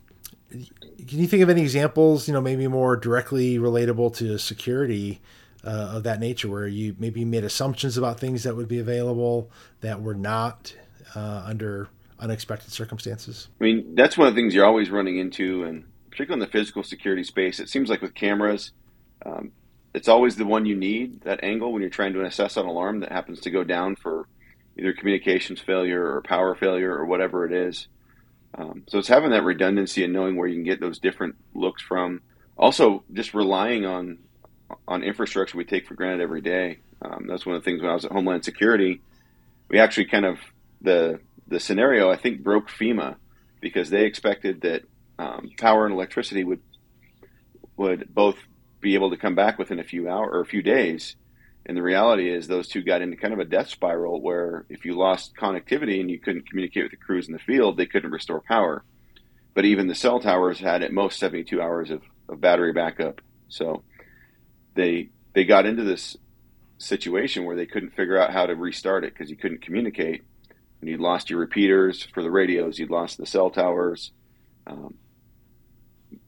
can 0.97 1.19
you 1.19 1.27
think 1.27 1.43
of 1.43 1.51
any 1.51 1.63
examples? 1.63 2.29
You 2.29 2.35
know, 2.35 2.41
maybe 2.41 2.67
more 2.69 2.97
directly 2.97 3.59
relatable 3.59 4.17
to 4.17 4.39
security 4.39 5.21
uh, 5.65 5.93
of 5.95 6.05
that 6.05 6.21
nature, 6.21 6.49
where 6.49 6.67
you 6.67 6.95
maybe 6.99 7.25
made 7.25 7.45
assumptions 7.45 7.99
about 7.99 8.21
things 8.21 8.45
that 8.45 8.57
would 8.57 8.69
be 8.69 8.79
available 8.79 9.51
that 9.81 10.01
were 10.01 10.15
not 10.15 10.75
uh, 11.15 11.43
under 11.47 11.89
unexpected 12.19 12.73
circumstances. 12.73 13.49
I 13.61 13.65
mean, 13.65 13.95
that's 13.95 14.17
one 14.17 14.29
of 14.29 14.35
the 14.35 14.41
things 14.41 14.55
you're 14.55 14.65
always 14.65 14.91
running 14.91 15.19
into, 15.19 15.65
and 15.65 15.85
particularly 16.11 16.43
in 16.43 16.49
the 16.49 16.53
physical 16.53 16.83
security 16.83 17.25
space, 17.25 17.61
it 17.61 17.69
seems 17.69 17.91
like 17.91 18.01
with 18.01 18.15
cameras, 18.15 18.73
um, 19.25 19.53
it's 19.93 20.09
always 20.09 20.37
the 20.37 20.47
one 20.47 20.67
you 20.67 20.77
need, 20.77 21.23
that 21.23 21.43
angle 21.43 21.73
when 21.73 21.83
you're 21.83 21.91
trying 21.91 22.13
to 22.15 22.25
assess 22.25 22.57
an 22.57 22.67
alarm 22.67 23.01
that 23.01 23.13
happens 23.13 23.41
to 23.41 23.51
go 23.51 23.65
down 23.65 23.97
for 23.97 24.27
either 24.79 24.93
communications 24.93 25.61
failure 25.61 26.15
or 26.15 26.23
power 26.23 26.55
failure 26.55 26.95
or 26.95 27.05
whatever 27.07 27.45
it 27.45 27.53
is. 27.53 27.89
Um, 28.57 28.85
so 28.89 28.99
it's 28.99 29.09
having 29.09 29.31
that 29.31 29.45
redundancy 29.45 30.03
and 30.03 30.13
knowing 30.13 30.37
where 30.37 30.49
you 30.49 30.55
can 30.55 30.65
get 30.65 30.81
those 30.81 30.99
different 30.99 31.37
looks 31.55 31.83
from. 31.83 32.23
Also, 32.57 33.05
just 33.13 33.35
relying 33.35 33.85
on 33.85 34.19
on 34.89 35.05
infrastructure 35.05 35.57
we 35.57 35.65
take 35.65 35.87
for 35.87 35.95
granted 35.95 36.23
every 36.23 36.41
day. 36.41 36.79
Um, 37.01 37.27
that's 37.29 37.47
one 37.47 37.55
of 37.55 37.63
the 37.63 37.65
things 37.65 37.83
when 37.83 37.91
I 37.91 37.95
was 37.95 38.05
at 38.05 38.13
Homeland 38.13 38.45
Security, 38.45 39.01
we 39.69 39.79
actually 39.79 40.07
kind 40.07 40.25
of 40.25 40.39
the 40.81 41.21
the 41.47 41.61
scenario 41.61 42.11
I 42.11 42.17
think 42.17 42.43
broke 42.43 42.69
FEMA 42.69 43.17
because 43.61 43.91
they 43.91 44.05
expected 44.05 44.63
that 44.63 44.83
um, 45.19 45.51
power 45.59 45.85
and 45.85 45.95
electricity 45.95 46.45
would 46.45 46.61
would 47.77 48.13
both 48.15 48.37
be 48.81 48.95
able 48.95 49.11
to 49.11 49.17
come 49.17 49.35
back 49.35 49.59
within 49.59 49.79
a 49.79 49.85
few 49.85 50.09
hours 50.09 50.31
or 50.33 50.41
a 50.41 50.47
few 50.47 50.63
days. 50.63 51.17
And 51.67 51.77
the 51.77 51.83
reality 51.83 52.31
is, 52.31 52.47
those 52.47 52.69
two 52.69 52.83
got 52.83 53.03
into 53.03 53.17
kind 53.17 53.35
of 53.35 53.41
a 53.41 53.45
death 53.45 53.69
spiral 53.69 54.21
where 54.21 54.65
if 54.69 54.85
you 54.85 54.97
lost 54.97 55.35
connectivity 55.37 56.01
and 56.01 56.09
you 56.09 56.21
couldn't 56.21 56.49
communicate 56.49 56.85
with 56.85 56.93
the 56.93 56.97
crews 56.97 57.27
in 57.27 57.33
the 57.33 57.41
field, 57.41 57.77
they 57.77 57.87
couldn't 57.87 58.13
restore 58.13 58.41
power. 58.41 58.85
But 59.53 59.65
even 59.65 59.89
the 59.89 59.95
cell 59.95 60.21
towers 60.21 60.61
had 60.61 60.83
at 60.83 60.93
most 60.93 61.19
72 61.19 61.61
hours 61.61 61.91
of, 61.91 62.03
of 62.29 62.41
battery 62.41 62.73
backup. 62.73 63.21
So 63.49 63.83
they 64.75 65.11
they 65.33 65.45
got 65.45 65.67
into 65.67 65.83
this 65.83 66.17
situation 66.79 67.45
where 67.45 67.57
they 67.57 67.67
couldn't 67.67 67.97
figure 67.97 68.19
out 68.19 68.33
how 68.33 68.47
to 68.47 68.55
restart 68.55 69.05
it 69.05 69.13
because 69.13 69.31
you 69.31 69.37
couldn't 69.37 69.63
communicate. 69.63 70.23
And 70.81 70.91
you'd 70.91 71.01
lost 71.01 71.31
your 71.31 71.41
repeaters 71.41 72.07
for 72.15 72.23
the 72.23 72.31
radios, 72.31 72.79
you'd 72.79 72.91
lost 72.91 73.19
the 73.19 73.27
cell 73.27 73.51
towers. 73.51 74.13
Um, 74.67 74.95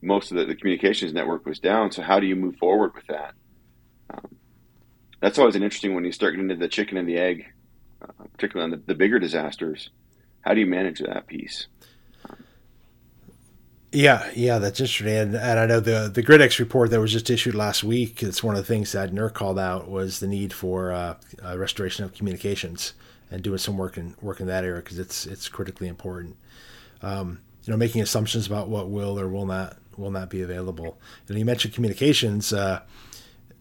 most 0.02 0.30
of 0.30 0.36
the, 0.36 0.46
the, 0.46 0.54
communications 0.54 1.12
network 1.12 1.46
was 1.46 1.58
down. 1.58 1.92
So 1.92 2.02
how 2.02 2.20
do 2.20 2.26
you 2.26 2.36
move 2.36 2.56
forward 2.56 2.94
with 2.94 3.06
that? 3.08 3.34
That's 5.20 5.38
always 5.38 5.56
an 5.56 5.62
interesting 5.62 5.94
when 5.94 6.04
you 6.04 6.12
start 6.12 6.34
getting 6.34 6.50
into 6.50 6.60
the 6.60 6.68
chicken 6.68 6.96
and 6.96 7.08
the 7.08 7.18
egg, 7.18 7.46
uh, 8.02 8.25
particularly 8.32 8.72
on 8.72 8.78
the, 8.78 8.84
the, 8.87 8.94
bigger 8.94 9.18
disasters. 9.18 9.90
How 10.42 10.54
do 10.54 10.60
you 10.60 10.66
manage 10.66 11.00
that 11.00 11.26
piece? 11.26 11.66
Yeah, 13.90 14.30
yeah, 14.34 14.58
that's 14.58 14.80
interesting. 14.80 15.08
And, 15.08 15.34
and 15.34 15.58
I 15.58 15.66
know 15.66 15.80
the 15.80 16.10
the 16.12 16.22
GridEx 16.22 16.58
report 16.58 16.90
that 16.90 17.00
was 17.00 17.10
just 17.10 17.30
issued 17.30 17.54
last 17.54 17.82
week. 17.82 18.22
It's 18.22 18.42
one 18.42 18.54
of 18.54 18.60
the 18.60 18.66
things 18.66 18.92
that 18.92 19.12
NERC 19.12 19.32
called 19.32 19.58
out 19.58 19.88
was 19.88 20.20
the 20.20 20.28
need 20.28 20.52
for 20.52 20.92
uh, 20.92 21.14
restoration 21.56 22.04
of 22.04 22.12
communications 22.12 22.92
and 23.30 23.42
doing 23.42 23.58
some 23.58 23.76
work 23.76 23.96
in 23.96 24.14
work 24.20 24.40
in 24.40 24.46
that 24.46 24.62
area 24.62 24.82
because 24.82 24.98
it's 24.98 25.26
it's 25.26 25.48
critically 25.48 25.88
important. 25.88 26.37
Um, 27.02 27.40
you 27.64 27.70
know, 27.70 27.76
making 27.76 28.02
assumptions 28.02 28.46
about 28.46 28.68
what 28.68 28.90
will 28.90 29.18
or 29.18 29.28
will 29.28 29.46
not 29.46 29.78
will 29.96 30.10
not 30.10 30.30
be 30.30 30.42
available. 30.42 30.98
And 31.28 31.38
you 31.38 31.44
mentioned 31.44 31.75
communications. 31.75 32.52
Uh, 32.52 32.82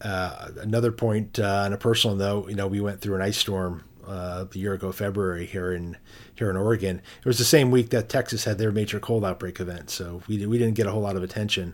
uh, 0.02 0.50
another 0.60 0.92
point 0.92 1.40
uh, 1.40 1.64
on 1.66 1.74
a 1.74 1.78
personal 1.78 2.16
note, 2.16 2.50
you 2.50 2.56
know, 2.56 2.68
we 2.68 2.80
went 2.80 3.02
through 3.02 3.16
an 3.16 3.22
ice 3.22 3.38
storm 3.38 3.84
uh, 4.08 4.46
a 4.54 4.58
year 4.58 4.74
ago, 4.74 4.92
February 4.92 5.46
here 5.46 5.74
in 5.74 5.98
here 6.36 6.50
in 6.50 6.56
Oregon. 6.56 7.02
It 7.20 7.26
was 7.26 7.38
the 7.38 7.46
same 7.46 7.72
week 7.72 7.90
that 7.90 8.10
Texas 8.10 8.44
had 8.46 8.58
their 8.58 8.72
major 8.72 9.00
cold 9.00 9.26
outbreak 9.26 9.60
event, 9.60 9.90
so 9.90 10.22
we 10.28 10.46
we 10.46 10.58
didn't 10.58 10.76
get 10.76 10.88
a 10.88 10.92
whole 10.92 11.02
lot 11.02 11.16
of 11.16 11.24
attention. 11.24 11.74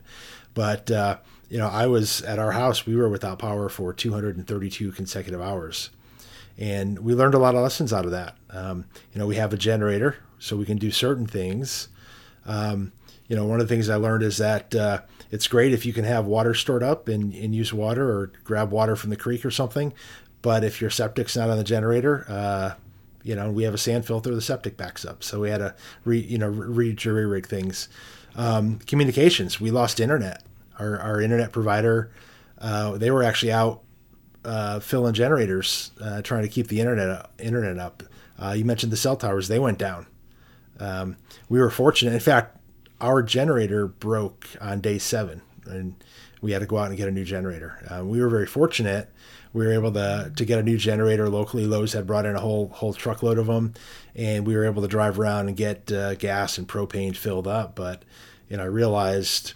But 0.54 0.90
uh, 0.90 1.18
you 1.50 1.58
know, 1.58 1.68
I 1.68 1.88
was 1.88 2.22
at 2.24 2.40
our 2.40 2.52
house. 2.52 2.86
We 2.86 2.96
were 2.96 3.10
without 3.10 3.40
power 3.40 3.70
for 3.70 3.94
232 3.94 4.92
consecutive 4.94 5.42
hours, 5.42 5.90
and 6.58 7.00
we 7.00 7.14
learned 7.14 7.36
a 7.36 7.40
lot 7.40 7.56
of 7.56 7.62
lessons 7.62 7.94
out 7.94 8.06
of 8.06 8.12
that. 8.12 8.36
Um, 8.50 8.86
you 9.14 9.20
know, 9.20 9.28
we 9.28 9.36
have 9.36 9.54
a 9.54 9.58
generator, 9.58 10.18
so 10.40 10.56
we 10.56 10.66
can 10.66 10.78
do 10.78 10.92
certain 10.92 11.28
things 11.28 11.90
um, 12.46 12.92
you 13.34 13.40
know, 13.40 13.46
one 13.46 13.60
of 13.60 13.68
the 13.68 13.74
things 13.74 13.90
I 13.90 13.96
learned 13.96 14.22
is 14.22 14.38
that 14.38 14.76
uh, 14.76 15.02
it's 15.32 15.48
great 15.48 15.74
if 15.74 15.88
you 15.88 15.92
can 15.92 16.04
have 16.04 16.28
water 16.28 16.54
stored 16.54 16.84
up 16.84 17.08
and, 17.08 17.34
and 17.34 17.56
use 17.56 17.74
water 17.74 18.08
or 18.08 18.32
grab 18.44 18.70
water 18.70 18.96
from 18.96 19.10
the 19.10 19.16
creek 19.16 19.44
or 19.44 19.50
something. 19.50 19.92
But 20.44 20.64
if 20.64 20.80
your 20.80 20.92
septic's 20.92 21.36
not 21.36 21.50
on 21.50 21.58
the 21.58 21.64
generator, 21.64 22.28
uh, 22.30 22.74
you 23.24 23.36
know, 23.36 23.50
we 23.50 23.64
have 23.64 23.74
a 23.74 23.78
sand 23.80 24.06
filter, 24.06 24.36
the 24.36 24.40
septic 24.40 24.78
backs 24.78 25.04
up. 25.04 25.24
So 25.24 25.40
we 25.40 25.50
had 25.50 25.58
to 25.58 25.74
re, 26.06 26.20
you 26.20 26.38
know, 26.38 26.48
re 26.48 26.94
jury 26.94 27.26
rig 27.26 27.48
things. 27.48 27.90
Um, 28.36 28.78
communications, 28.86 29.60
we 29.60 29.72
lost 29.72 30.00
internet. 30.00 30.44
Our, 30.78 31.00
our 31.00 31.20
internet 31.20 31.52
provider, 31.52 32.12
uh, 32.60 33.00
they 33.00 33.10
were 33.10 33.24
actually 33.24 33.52
out 33.52 33.82
uh, 34.46 34.80
filling 34.80 35.16
generators, 35.16 35.90
uh, 36.00 36.22
trying 36.22 36.44
to 36.44 36.50
keep 36.50 36.68
the 36.68 36.82
internet 36.82 37.32
internet 37.40 37.80
up. 37.80 38.04
Uh, 38.38 38.52
you 38.52 38.64
mentioned 38.64 38.92
the 38.92 38.98
cell 38.98 39.16
towers; 39.16 39.48
they 39.48 39.58
went 39.58 39.80
down. 39.80 40.06
Um, 40.80 41.18
we 41.50 41.60
were 41.60 41.72
fortunate. 41.72 42.14
In 42.14 42.20
fact, 42.20 42.60
our 43.04 43.22
generator 43.22 43.86
broke 43.86 44.48
on 44.62 44.80
day 44.80 44.98
seven, 44.98 45.42
and 45.66 46.02
we 46.42 46.54
had 46.54 46.60
to 46.60 46.66
go 46.66 46.78
out 46.78 46.88
and 46.88 46.98
get 46.98 47.10
a 47.10 47.12
new 47.12 47.26
generator. 47.26 47.86
Uh, 47.90 48.04
we 48.04 48.22
were 48.22 48.30
very 48.30 48.46
fortunate. 48.46 49.12
We 49.52 49.66
were 49.66 49.74
able 49.74 49.92
to 49.92 50.32
to 50.34 50.46
get 50.46 50.58
a 50.58 50.64
new 50.64 50.78
generator 50.78 51.30
locally. 51.30 51.68
Lowe's 51.68 51.92
had 51.92 52.08
brought 52.08 52.26
in 52.26 52.36
a 52.36 52.40
whole 52.40 52.70
whole 52.70 52.94
truckload 52.94 53.38
of 53.38 53.48
them, 53.48 53.74
and 54.16 54.48
we 54.48 54.56
were 54.56 54.64
able 54.64 54.82
to 54.82 54.88
drive 54.88 55.20
around 55.20 55.50
and 55.50 55.58
get 55.58 55.92
uh, 55.92 56.16
gas 56.16 56.58
and 56.58 56.68
propane 56.68 57.16
filled 57.16 57.46
up. 57.46 57.76
But 57.76 58.04
you 58.48 58.56
know, 58.56 58.64
I 58.64 58.68
realized 58.68 59.54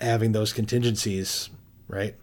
having 0.00 0.30
those 0.30 0.52
contingencies, 0.52 1.50
right? 1.88 2.14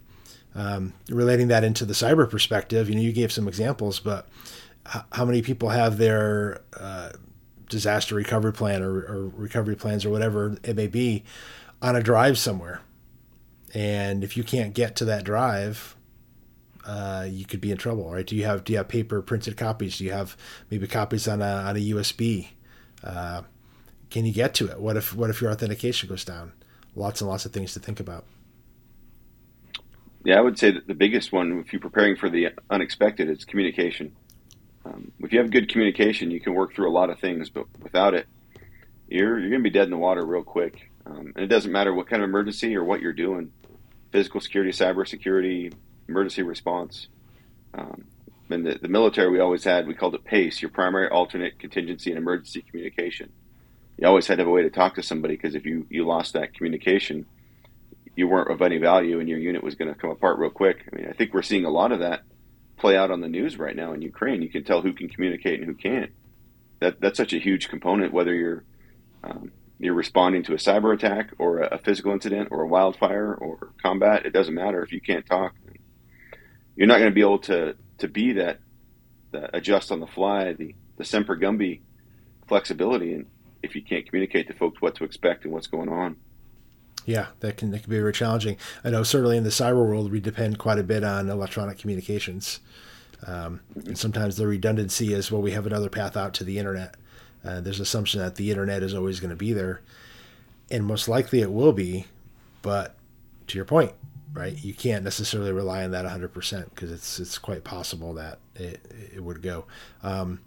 Um, 0.54 0.94
relating 1.10 1.48
that 1.48 1.64
into 1.64 1.84
the 1.84 1.92
cyber 1.92 2.28
perspective, 2.28 2.88
you 2.88 2.96
know, 2.96 3.02
you 3.02 3.12
gave 3.12 3.30
some 3.30 3.46
examples, 3.46 4.00
but 4.00 4.26
how 5.12 5.24
many 5.24 5.42
people 5.42 5.68
have 5.68 5.98
their 5.98 6.62
uh, 6.76 7.10
disaster 7.70 8.14
recovery 8.14 8.52
plan 8.52 8.82
or, 8.82 8.98
or, 8.98 9.28
recovery 9.34 9.76
plans 9.76 10.04
or 10.04 10.10
whatever 10.10 10.56
it 10.62 10.76
may 10.76 10.86
be 10.86 11.24
on 11.80 11.96
a 11.96 12.02
drive 12.02 12.36
somewhere? 12.36 12.82
And 13.72 14.22
if 14.22 14.36
you 14.36 14.44
can't 14.44 14.74
get 14.74 14.96
to 14.96 15.04
that 15.06 15.24
drive, 15.24 15.96
uh, 16.84 17.26
you 17.28 17.44
could 17.44 17.60
be 17.60 17.70
in 17.70 17.78
trouble, 17.78 18.12
right? 18.12 18.26
Do 18.26 18.36
you 18.36 18.44
have 18.44 18.64
do 18.64 18.72
you 18.72 18.78
have 18.78 18.88
paper 18.88 19.22
printed 19.22 19.56
copies? 19.56 19.98
Do 19.98 20.04
you 20.04 20.12
have 20.12 20.36
maybe 20.70 20.86
copies 20.86 21.28
on 21.28 21.40
a 21.40 21.44
on 21.44 21.76
a 21.76 21.80
USB? 21.80 22.48
Uh, 23.02 23.42
can 24.10 24.26
you 24.26 24.32
get 24.32 24.54
to 24.54 24.68
it? 24.68 24.80
What 24.80 24.96
if 24.96 25.14
what 25.14 25.30
if 25.30 25.40
your 25.40 25.50
authentication 25.50 26.08
goes 26.08 26.24
down? 26.24 26.52
Lots 26.96 27.20
and 27.20 27.30
lots 27.30 27.46
of 27.46 27.52
things 27.52 27.72
to 27.74 27.80
think 27.80 28.00
about. 28.00 28.24
Yeah, 30.24 30.38
I 30.38 30.40
would 30.42 30.58
say 30.58 30.70
that 30.70 30.86
the 30.86 30.94
biggest 30.94 31.32
one, 31.32 31.60
if 31.60 31.72
you're 31.72 31.80
preparing 31.80 32.16
for 32.16 32.28
the 32.28 32.48
unexpected, 32.68 33.30
is 33.30 33.44
communication. 33.44 34.14
Um, 34.84 35.12
if 35.20 35.32
you 35.32 35.40
have 35.40 35.50
good 35.50 35.68
communication, 35.68 36.30
you 36.30 36.40
can 36.40 36.54
work 36.54 36.74
through 36.74 36.88
a 36.88 36.92
lot 36.92 37.10
of 37.10 37.18
things, 37.18 37.50
but 37.50 37.66
without 37.80 38.14
it, 38.14 38.26
you're 39.08 39.38
you're 39.38 39.50
going 39.50 39.62
to 39.62 39.70
be 39.70 39.70
dead 39.70 39.84
in 39.84 39.90
the 39.90 39.96
water 39.96 40.24
real 40.24 40.42
quick. 40.42 40.90
Um, 41.06 41.32
and 41.34 41.44
it 41.44 41.48
doesn't 41.48 41.72
matter 41.72 41.92
what 41.92 42.08
kind 42.08 42.22
of 42.22 42.28
emergency 42.28 42.74
or 42.76 42.84
what 42.84 43.00
you're 43.00 43.12
doing, 43.12 43.52
physical 44.12 44.40
security, 44.40 44.70
cyber 44.70 45.06
security, 45.06 45.72
emergency 46.08 46.42
response. 46.42 47.08
Um, 47.74 48.04
in 48.50 48.64
the, 48.64 48.78
the 48.80 48.88
military, 48.88 49.30
we 49.30 49.40
always 49.40 49.64
had 49.64 49.86
we 49.86 49.94
called 49.94 50.14
it 50.14 50.24
PACE, 50.24 50.60
your 50.62 50.70
primary, 50.70 51.08
alternate, 51.08 51.58
contingency, 51.58 52.10
and 52.10 52.18
emergency 52.18 52.62
communication. 52.62 53.30
You 53.98 54.06
always 54.06 54.26
had 54.26 54.36
to 54.36 54.42
have 54.42 54.48
a 54.48 54.50
way 54.50 54.62
to 54.62 54.70
talk 54.70 54.94
to 54.94 55.02
somebody 55.02 55.36
because 55.36 55.54
if 55.54 55.66
you 55.66 55.86
you 55.90 56.06
lost 56.06 56.32
that 56.32 56.54
communication, 56.54 57.26
you 58.16 58.28
weren't 58.28 58.50
of 58.50 58.62
any 58.62 58.78
value, 58.78 59.20
and 59.20 59.28
your 59.28 59.38
unit 59.38 59.62
was 59.62 59.74
going 59.74 59.92
to 59.92 59.98
come 59.98 60.10
apart 60.10 60.38
real 60.38 60.50
quick. 60.50 60.88
I 60.90 60.96
mean, 60.96 61.06
I 61.08 61.12
think 61.12 61.34
we're 61.34 61.42
seeing 61.42 61.64
a 61.64 61.70
lot 61.70 61.92
of 61.92 62.00
that 62.00 62.22
play 62.80 62.96
out 62.96 63.10
on 63.10 63.20
the 63.20 63.28
news 63.28 63.58
right 63.58 63.76
now 63.76 63.92
in 63.92 64.02
Ukraine. 64.02 64.42
You 64.42 64.48
can 64.48 64.64
tell 64.64 64.80
who 64.80 64.92
can 64.92 65.08
communicate 65.08 65.60
and 65.60 65.68
who 65.68 65.74
can't. 65.74 66.10
That 66.80 67.00
that's 67.00 67.18
such 67.18 67.34
a 67.34 67.38
huge 67.38 67.68
component. 67.68 68.12
Whether 68.12 68.34
you're 68.34 68.64
um, 69.22 69.52
you're 69.78 69.94
responding 69.94 70.42
to 70.44 70.54
a 70.54 70.56
cyber 70.56 70.94
attack 70.94 71.32
or 71.38 71.58
a, 71.58 71.74
a, 71.74 71.78
physical 71.78 72.12
incident 72.12 72.48
or 72.50 72.62
a 72.62 72.66
wildfire 72.66 73.34
or 73.34 73.72
combat, 73.82 74.24
it 74.24 74.32
doesn't 74.32 74.54
matter 74.54 74.82
if 74.82 74.92
you 74.92 75.00
can't 75.00 75.26
talk. 75.26 75.54
You're 76.74 76.86
not 76.86 76.98
going 76.98 77.10
to 77.10 77.14
be 77.14 77.20
able 77.20 77.40
to 77.40 77.76
to 77.98 78.08
be 78.08 78.32
that, 78.32 78.60
that 79.32 79.50
adjust 79.52 79.92
on 79.92 80.00
the 80.00 80.06
fly, 80.06 80.54
the 80.54 80.74
the 80.96 81.04
semper 81.04 81.36
gumby 81.36 81.80
flexibility, 82.48 83.12
and 83.12 83.26
if 83.62 83.74
you 83.74 83.82
can't 83.82 84.06
communicate 84.06 84.48
to 84.48 84.54
folks 84.54 84.80
what 84.80 84.94
to 84.96 85.04
expect 85.04 85.44
and 85.44 85.52
what's 85.52 85.66
going 85.66 85.90
on. 85.90 86.16
Yeah, 87.06 87.28
that 87.40 87.56
can 87.56 87.70
that 87.70 87.82
can 87.82 87.90
be 87.90 87.98
very 87.98 88.12
challenging. 88.12 88.56
I 88.84 88.90
know 88.90 89.02
certainly 89.02 89.36
in 89.36 89.44
the 89.44 89.50
cyber 89.50 89.86
world 89.86 90.12
we 90.12 90.20
depend 90.20 90.58
quite 90.58 90.78
a 90.78 90.82
bit 90.82 91.02
on 91.02 91.28
electronic 91.28 91.78
communications, 91.78 92.60
um, 93.26 93.60
and 93.74 93.98
sometimes 93.98 94.36
the 94.36 94.46
redundancy 94.46 95.14
is 95.14 95.30
well 95.30 95.42
we 95.42 95.52
have 95.52 95.66
another 95.66 95.88
path 95.88 96.16
out 96.16 96.34
to 96.34 96.44
the 96.44 96.58
internet. 96.58 96.96
Uh, 97.44 97.60
there's 97.60 97.80
assumption 97.80 98.20
that 98.20 98.36
the 98.36 98.50
internet 98.50 98.82
is 98.82 98.94
always 98.94 99.18
going 99.18 99.30
to 99.30 99.36
be 99.36 99.52
there, 99.52 99.80
and 100.70 100.84
most 100.84 101.08
likely 101.08 101.40
it 101.40 101.50
will 101.50 101.72
be, 101.72 102.04
but 102.60 102.96
to 103.46 103.56
your 103.56 103.64
point, 103.64 103.92
right? 104.32 104.62
You 104.62 104.74
can't 104.74 105.04
necessarily 105.04 105.52
rely 105.52 105.82
on 105.84 105.90
that 105.92 106.04
100% 106.04 106.70
because 106.70 106.92
it's 106.92 107.18
it's 107.18 107.38
quite 107.38 107.64
possible 107.64 108.14
that 108.14 108.38
it, 108.54 108.80
it 109.14 109.24
would 109.24 109.42
go. 109.42 109.64
Um, 110.02 110.40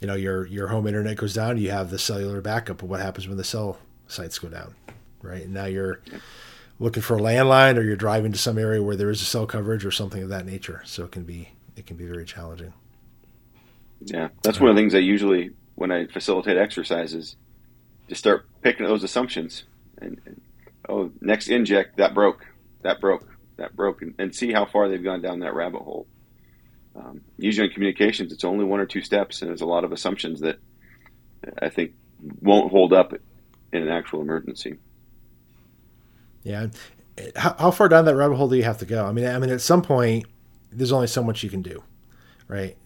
you 0.00 0.06
know, 0.06 0.14
your 0.14 0.46
your 0.46 0.68
home 0.68 0.86
internet 0.86 1.16
goes 1.16 1.34
down, 1.34 1.58
you 1.58 1.70
have 1.70 1.90
the 1.90 1.98
cellular 1.98 2.40
backup, 2.40 2.78
but 2.78 2.86
what 2.86 3.00
happens 3.00 3.26
when 3.26 3.36
the 3.36 3.44
cell 3.44 3.78
sites 4.08 4.38
go 4.38 4.48
down? 4.48 4.74
Right? 5.26 5.44
And 5.44 5.54
now 5.54 5.66
you're 5.66 6.00
looking 6.78 7.02
for 7.02 7.16
a 7.16 7.20
landline 7.20 7.76
or 7.76 7.82
you're 7.82 7.96
driving 7.96 8.32
to 8.32 8.38
some 8.38 8.58
area 8.58 8.82
where 8.82 8.96
there 8.96 9.10
is 9.10 9.22
a 9.22 9.24
cell 9.24 9.46
coverage 9.46 9.84
or 9.84 9.90
something 9.90 10.22
of 10.22 10.28
that 10.28 10.46
nature. 10.46 10.82
So 10.84 11.04
it 11.04 11.12
can 11.12 11.24
be 11.24 11.50
it 11.76 11.86
can 11.86 11.96
be 11.96 12.06
very 12.06 12.24
challenging. 12.24 12.72
Yeah, 14.00 14.28
that's 14.42 14.60
one 14.60 14.70
of 14.70 14.76
the 14.76 14.80
things 14.80 14.94
I 14.94 14.98
usually 14.98 15.50
when 15.74 15.92
I 15.92 16.06
facilitate 16.06 16.56
exercises, 16.56 17.36
just 18.08 18.18
start 18.18 18.46
picking 18.62 18.86
those 18.86 19.04
assumptions 19.04 19.64
and, 19.98 20.20
and 20.26 20.40
oh, 20.88 21.12
next 21.20 21.48
inject 21.48 21.98
that 21.98 22.14
broke, 22.14 22.46
that 22.82 23.00
broke, 23.00 23.28
that 23.56 23.76
broke, 23.76 24.02
and, 24.02 24.14
and, 24.18 24.34
see 24.34 24.52
how 24.52 24.64
far 24.64 24.88
they've 24.88 25.02
gone 25.02 25.22
down 25.22 25.40
that 25.40 25.54
rabbit 25.54 25.82
hole. 25.82 26.06
Um, 26.94 27.20
usually 27.36 27.68
in 27.68 27.74
communications, 27.74 28.32
it's 28.32 28.44
only 28.44 28.64
one 28.64 28.80
or 28.80 28.86
two 28.86 29.02
steps, 29.02 29.42
and 29.42 29.50
there's 29.50 29.60
a 29.60 29.66
lot 29.66 29.84
of 29.84 29.92
assumptions 29.92 30.40
that 30.40 30.58
I 31.60 31.68
think 31.68 31.92
won't 32.40 32.70
hold 32.70 32.92
up 32.92 33.12
in 33.72 33.82
an 33.82 33.90
actual 33.90 34.22
emergency. 34.22 34.76
Yeah. 36.46 36.68
How, 37.34 37.56
how 37.58 37.70
far 37.72 37.88
down 37.88 38.04
that 38.04 38.14
rabbit 38.14 38.36
hole 38.36 38.48
do 38.48 38.56
you 38.56 38.62
have 38.62 38.78
to 38.78 38.86
go? 38.86 39.04
I 39.04 39.10
mean, 39.10 39.26
I 39.26 39.36
mean, 39.38 39.50
at 39.50 39.60
some 39.60 39.82
point, 39.82 40.26
there's 40.70 40.92
only 40.92 41.08
so 41.08 41.24
much 41.24 41.42
you 41.42 41.50
can 41.50 41.60
do, 41.60 41.82
right? 42.46 42.76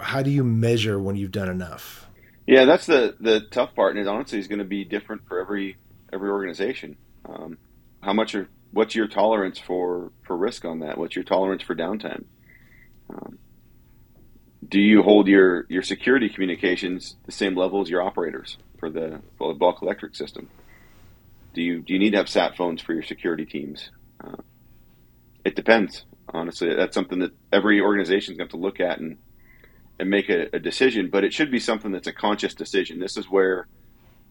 How 0.00 0.22
do 0.22 0.30
you 0.30 0.42
measure 0.42 0.98
when 0.98 1.14
you've 1.14 1.30
done 1.30 1.48
enough? 1.48 2.08
Yeah, 2.44 2.64
that's 2.64 2.86
the 2.86 3.14
the 3.20 3.42
tough 3.52 3.74
part, 3.76 3.96
and 3.96 4.04
it 4.04 4.08
honestly 4.08 4.40
is 4.40 4.48
going 4.48 4.58
to 4.58 4.64
be 4.64 4.84
different 4.84 5.28
for 5.28 5.40
every 5.40 5.76
every 6.12 6.28
organization. 6.28 6.96
Um, 7.24 7.58
how 8.00 8.12
much 8.12 8.34
are 8.34 8.48
what's 8.72 8.96
your 8.96 9.06
tolerance 9.06 9.60
for 9.60 10.10
for 10.26 10.36
risk 10.36 10.64
on 10.64 10.80
that? 10.80 10.98
What's 10.98 11.14
your 11.14 11.24
tolerance 11.24 11.62
for 11.62 11.76
downtime? 11.76 12.24
Um, 13.08 13.38
do 14.68 14.80
you 14.80 15.02
hold 15.02 15.28
your 15.28 15.66
your 15.68 15.82
security 15.82 16.28
communications 16.28 17.14
the 17.26 17.32
same 17.32 17.56
level 17.56 17.80
as 17.80 17.88
your 17.88 18.02
operators 18.02 18.58
for 18.78 18.90
the, 18.90 19.20
for 19.38 19.52
the 19.52 19.58
bulk 19.58 19.82
electric 19.82 20.16
system? 20.16 20.48
Do 21.54 21.62
you 21.62 21.80
do 21.80 21.92
you 21.92 21.98
need 21.98 22.10
to 22.10 22.18
have 22.18 22.28
sat 22.28 22.56
phones 22.56 22.80
for 22.80 22.94
your 22.94 23.02
security 23.02 23.44
teams? 23.44 23.90
Uh, 24.22 24.36
it 25.44 25.56
depends. 25.56 26.04
Honestly, 26.28 26.74
that's 26.74 26.94
something 26.94 27.18
that 27.18 27.32
every 27.52 27.80
organization 27.80 28.32
is 28.32 28.38
going 28.38 28.50
to 28.50 28.56
look 28.56 28.80
at 28.80 28.98
and 28.98 29.18
and 29.98 30.08
make 30.08 30.30
a, 30.30 30.48
a, 30.54 30.58
decision. 30.58 31.10
But 31.10 31.24
it 31.24 31.32
should 31.32 31.50
be 31.50 31.60
something 31.60 31.92
that's 31.92 32.06
a 32.06 32.12
conscious 32.12 32.54
decision. 32.54 32.98
This 32.98 33.16
is 33.16 33.26
where 33.26 33.66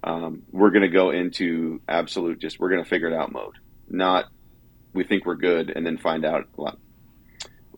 um, 0.03 0.43
we're 0.51 0.71
going 0.71 0.81
to 0.81 0.89
go 0.89 1.11
into 1.11 1.81
absolute 1.87 2.39
just 2.39 2.59
we're 2.59 2.69
going 2.69 2.83
to 2.83 2.89
figure 2.89 3.07
it 3.07 3.13
out 3.13 3.31
mode. 3.31 3.57
Not 3.89 4.25
we 4.93 5.03
think 5.03 5.25
we're 5.25 5.35
good 5.35 5.69
and 5.69 5.85
then 5.85 5.97
find 5.97 6.25
out 6.25 6.47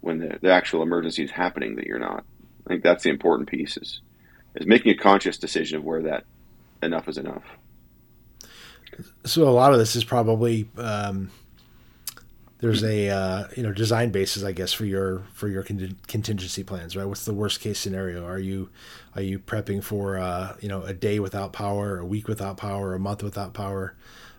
when 0.02 0.20
the, 0.20 0.40
the 0.42 0.52
actual 0.52 0.82
emergency 0.84 1.24
is 1.24 1.32
happening 1.32 1.76
that 1.76 1.86
you're 1.86 2.00
not. 2.00 2.26
I 2.66 2.70
think 2.70 2.84
that's 2.84 3.04
the 3.04 3.10
important 3.10 3.50
piece 3.50 3.78
is 3.78 4.02
is 4.56 4.68
making 4.68 4.92
a 4.92 4.98
conscious 4.98 5.38
decision 5.38 5.80
of 5.80 5.84
where 5.84 6.04
that 6.04 6.26
enough 6.82 7.08
is 7.08 7.18
enough. 7.18 7.44
So 9.26 9.48
a 9.48 9.52
lot 9.52 9.74
of 9.74 9.80
this 9.80 9.96
is 9.96 10.04
probably 10.04 10.70
um, 10.78 11.32
there's 12.64 12.82
a 12.82 13.10
uh, 13.10 13.48
you 13.58 13.62
know 13.62 13.74
design 13.74 14.12
basis, 14.12 14.44
I 14.44 14.54
guess, 14.54 14.72
for 14.72 14.86
your 14.86 15.24
for 15.34 15.50
your 15.50 15.64
contingency 15.64 16.64
plans, 16.64 16.96
right? 16.96 17.04
What's 17.04 17.26
the 17.26 17.34
worst 17.34 17.60
case 17.60 17.78
scenario? 17.78 18.26
Are 18.26 18.40
you 18.40 18.70
are 19.16 19.22
you 19.22 19.38
prepping 19.38 19.84
for 19.84 20.18
uh, 20.18 20.56
you 20.62 20.70
know 20.70 20.82
a 20.84 20.94
day 20.94 21.20
without 21.20 21.52
power, 21.52 22.00
a 22.00 22.06
week 22.06 22.30
without 22.30 22.56
power, 22.56 22.96
a 22.96 23.00
month 23.00 23.22
without 23.22 23.54
power? 23.54 23.96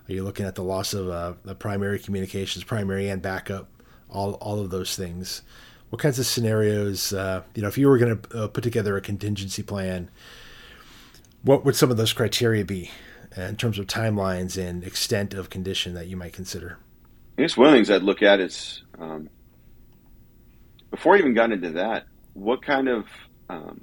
Are 0.09 0.13
you 0.13 0.25
looking 0.25 0.47
at 0.47 0.55
the 0.55 0.63
loss 0.63 0.95
of 0.95 1.11
uh, 1.11 1.55
primary 1.55 1.99
communications, 1.99 2.65
primary 2.65 3.11
and 3.11 3.21
backup, 3.21 3.69
all 4.09 4.35
all 4.35 4.59
of 4.59 4.71
those 4.71 4.97
things? 4.97 5.43
What 5.91 6.01
kinds 6.01 6.19
of 6.19 6.25
scenarios? 6.25 7.13
Uh, 7.13 7.43
you 7.55 7.61
know, 7.61 7.69
if 7.69 7.77
you 7.77 7.89
were 7.89 7.99
going 7.99 8.19
to 8.19 8.45
uh, 8.45 8.49
put 8.49 8.65
together 8.65 8.97
a 8.97 9.03
contingency 9.03 9.63
plan, 9.63 10.11
what 11.43 11.63
would 11.67 11.77
some 11.77 11.91
of 11.91 11.99
those 11.99 12.15
criteria 12.15 12.65
be? 12.65 12.91
In 13.37 13.57
terms 13.57 13.79
of 13.79 13.87
timelines 13.87 14.57
and 14.57 14.85
extent 14.85 15.35
of 15.35 15.51
condition 15.51 15.95
that 15.95 16.07
you 16.07 16.17
might 16.17 16.33
consider? 16.33 16.79
I 17.37 17.43
guess 17.43 17.57
one 17.57 17.69
of 17.69 17.73
the 17.73 17.79
things 17.79 17.91
I'd 17.91 18.03
look 18.03 18.23
at 18.23 18.41
is 18.41 18.83
um, 18.99 19.29
before 20.91 21.17
I 21.17 21.19
even 21.19 21.35
got 21.35 21.51
into 21.51 21.73
that, 21.73 22.07
what 22.35 22.63
kind 22.63 22.89
of 22.89 23.07
um, 23.49 23.83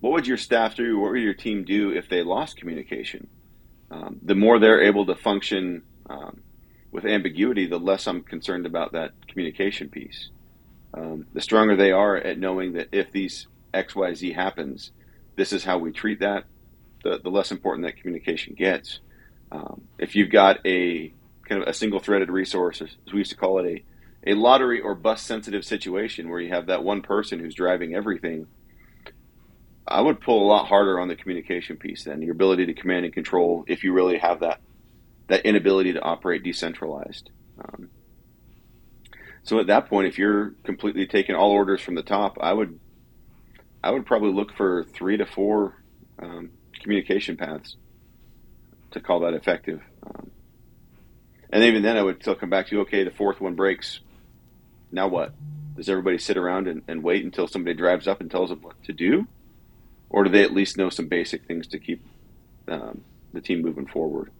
what 0.00 0.12
would 0.12 0.26
your 0.26 0.36
staff 0.36 0.74
do? 0.74 0.98
What 0.98 1.12
would 1.12 1.22
your 1.22 1.34
team 1.34 1.64
do 1.64 1.90
if 1.90 2.08
they 2.08 2.22
lost 2.22 2.56
communication? 2.56 3.28
Um, 3.90 4.18
the 4.22 4.34
more 4.34 4.58
they're 4.58 4.82
able 4.82 5.06
to 5.06 5.14
function 5.14 5.82
um, 6.10 6.40
with 6.90 7.04
ambiguity, 7.06 7.66
the 7.66 7.78
less 7.78 8.06
I'm 8.06 8.22
concerned 8.22 8.66
about 8.66 8.92
that 8.92 9.12
communication 9.28 9.88
piece. 9.88 10.30
Um, 10.92 11.26
the 11.32 11.40
stronger 11.40 11.76
they 11.76 11.92
are 11.92 12.16
at 12.16 12.38
knowing 12.38 12.74
that 12.74 12.88
if 12.92 13.12
these 13.12 13.46
X 13.72 13.94
Y 13.94 14.14
Z 14.14 14.32
happens, 14.32 14.90
this 15.36 15.52
is 15.52 15.64
how 15.64 15.78
we 15.78 15.92
treat 15.92 16.20
that 16.20 16.44
the, 17.04 17.20
the 17.22 17.30
less 17.30 17.52
important 17.52 17.86
that 17.86 17.96
communication 17.98 18.54
gets. 18.54 18.98
Um, 19.52 19.82
if 19.98 20.16
you've 20.16 20.30
got 20.30 20.58
a 20.66 21.12
kind 21.48 21.62
of 21.62 21.68
a 21.68 21.72
single 21.72 22.00
threaded 22.00 22.30
resource, 22.30 22.82
as 22.82 22.96
we 23.12 23.18
used 23.18 23.30
to 23.30 23.36
call 23.36 23.58
it, 23.64 23.84
a, 24.26 24.32
a 24.32 24.34
lottery 24.34 24.80
or 24.80 24.94
bus 24.94 25.22
sensitive 25.22 25.64
situation 25.64 26.28
where 26.28 26.40
you 26.40 26.48
have 26.52 26.66
that 26.66 26.82
one 26.82 27.02
person 27.02 27.38
who's 27.38 27.54
driving 27.54 27.94
everything, 27.94 28.48
I 29.86 30.00
would 30.00 30.20
pull 30.20 30.42
a 30.42 30.48
lot 30.48 30.66
harder 30.66 30.98
on 30.98 31.08
the 31.08 31.14
communication 31.14 31.76
piece 31.76 32.04
then, 32.04 32.22
your 32.22 32.32
ability 32.32 32.66
to 32.66 32.74
command 32.74 33.04
and 33.04 33.14
control 33.14 33.64
if 33.68 33.84
you 33.84 33.92
really 33.92 34.18
have 34.18 34.40
that 34.40 34.60
that 35.26 35.46
inability 35.46 35.94
to 35.94 36.02
operate 36.02 36.42
decentralized. 36.42 37.30
Um, 37.58 37.88
so 39.42 39.58
at 39.58 39.68
that 39.68 39.88
point, 39.88 40.06
if 40.06 40.18
you're 40.18 40.54
completely 40.64 41.06
taking 41.06 41.34
all 41.34 41.50
orders 41.50 41.80
from 41.80 41.94
the 41.94 42.02
top, 42.02 42.38
I 42.40 42.52
would 42.52 42.78
I 43.82 43.90
would 43.90 44.06
probably 44.06 44.32
look 44.32 44.54
for 44.56 44.84
three 44.84 45.18
to 45.18 45.26
four 45.26 45.82
um, 46.18 46.50
communication 46.84 47.36
paths 47.36 47.76
to 48.92 49.00
call 49.00 49.20
that 49.20 49.34
effective. 49.34 49.80
Um, 50.06 50.30
and 51.50 51.64
even 51.64 51.82
then, 51.82 51.96
I 51.96 52.02
would 52.02 52.20
still 52.22 52.34
come 52.36 52.50
back 52.50 52.68
to 52.68 52.80
okay, 52.82 53.02
the 53.02 53.10
fourth 53.10 53.40
one 53.40 53.54
breaks. 53.54 54.00
Now 54.92 55.08
what? 55.08 55.32
Does 55.76 55.88
everybody 55.88 56.18
sit 56.18 56.36
around 56.36 56.68
and, 56.68 56.82
and 56.86 57.02
wait 57.02 57.24
until 57.24 57.48
somebody 57.48 57.74
drives 57.74 58.06
up 58.06 58.20
and 58.20 58.30
tells 58.30 58.50
them 58.50 58.62
what 58.62 58.80
to 58.84 58.92
do, 58.92 59.26
or 60.10 60.24
do 60.24 60.30
they 60.30 60.44
at 60.44 60.52
least 60.52 60.76
know 60.76 60.90
some 60.90 61.08
basic 61.08 61.46
things 61.46 61.66
to 61.68 61.78
keep 61.78 62.04
um, 62.68 63.02
the 63.32 63.40
team 63.40 63.62
moving 63.62 63.86
forward? 63.86 64.30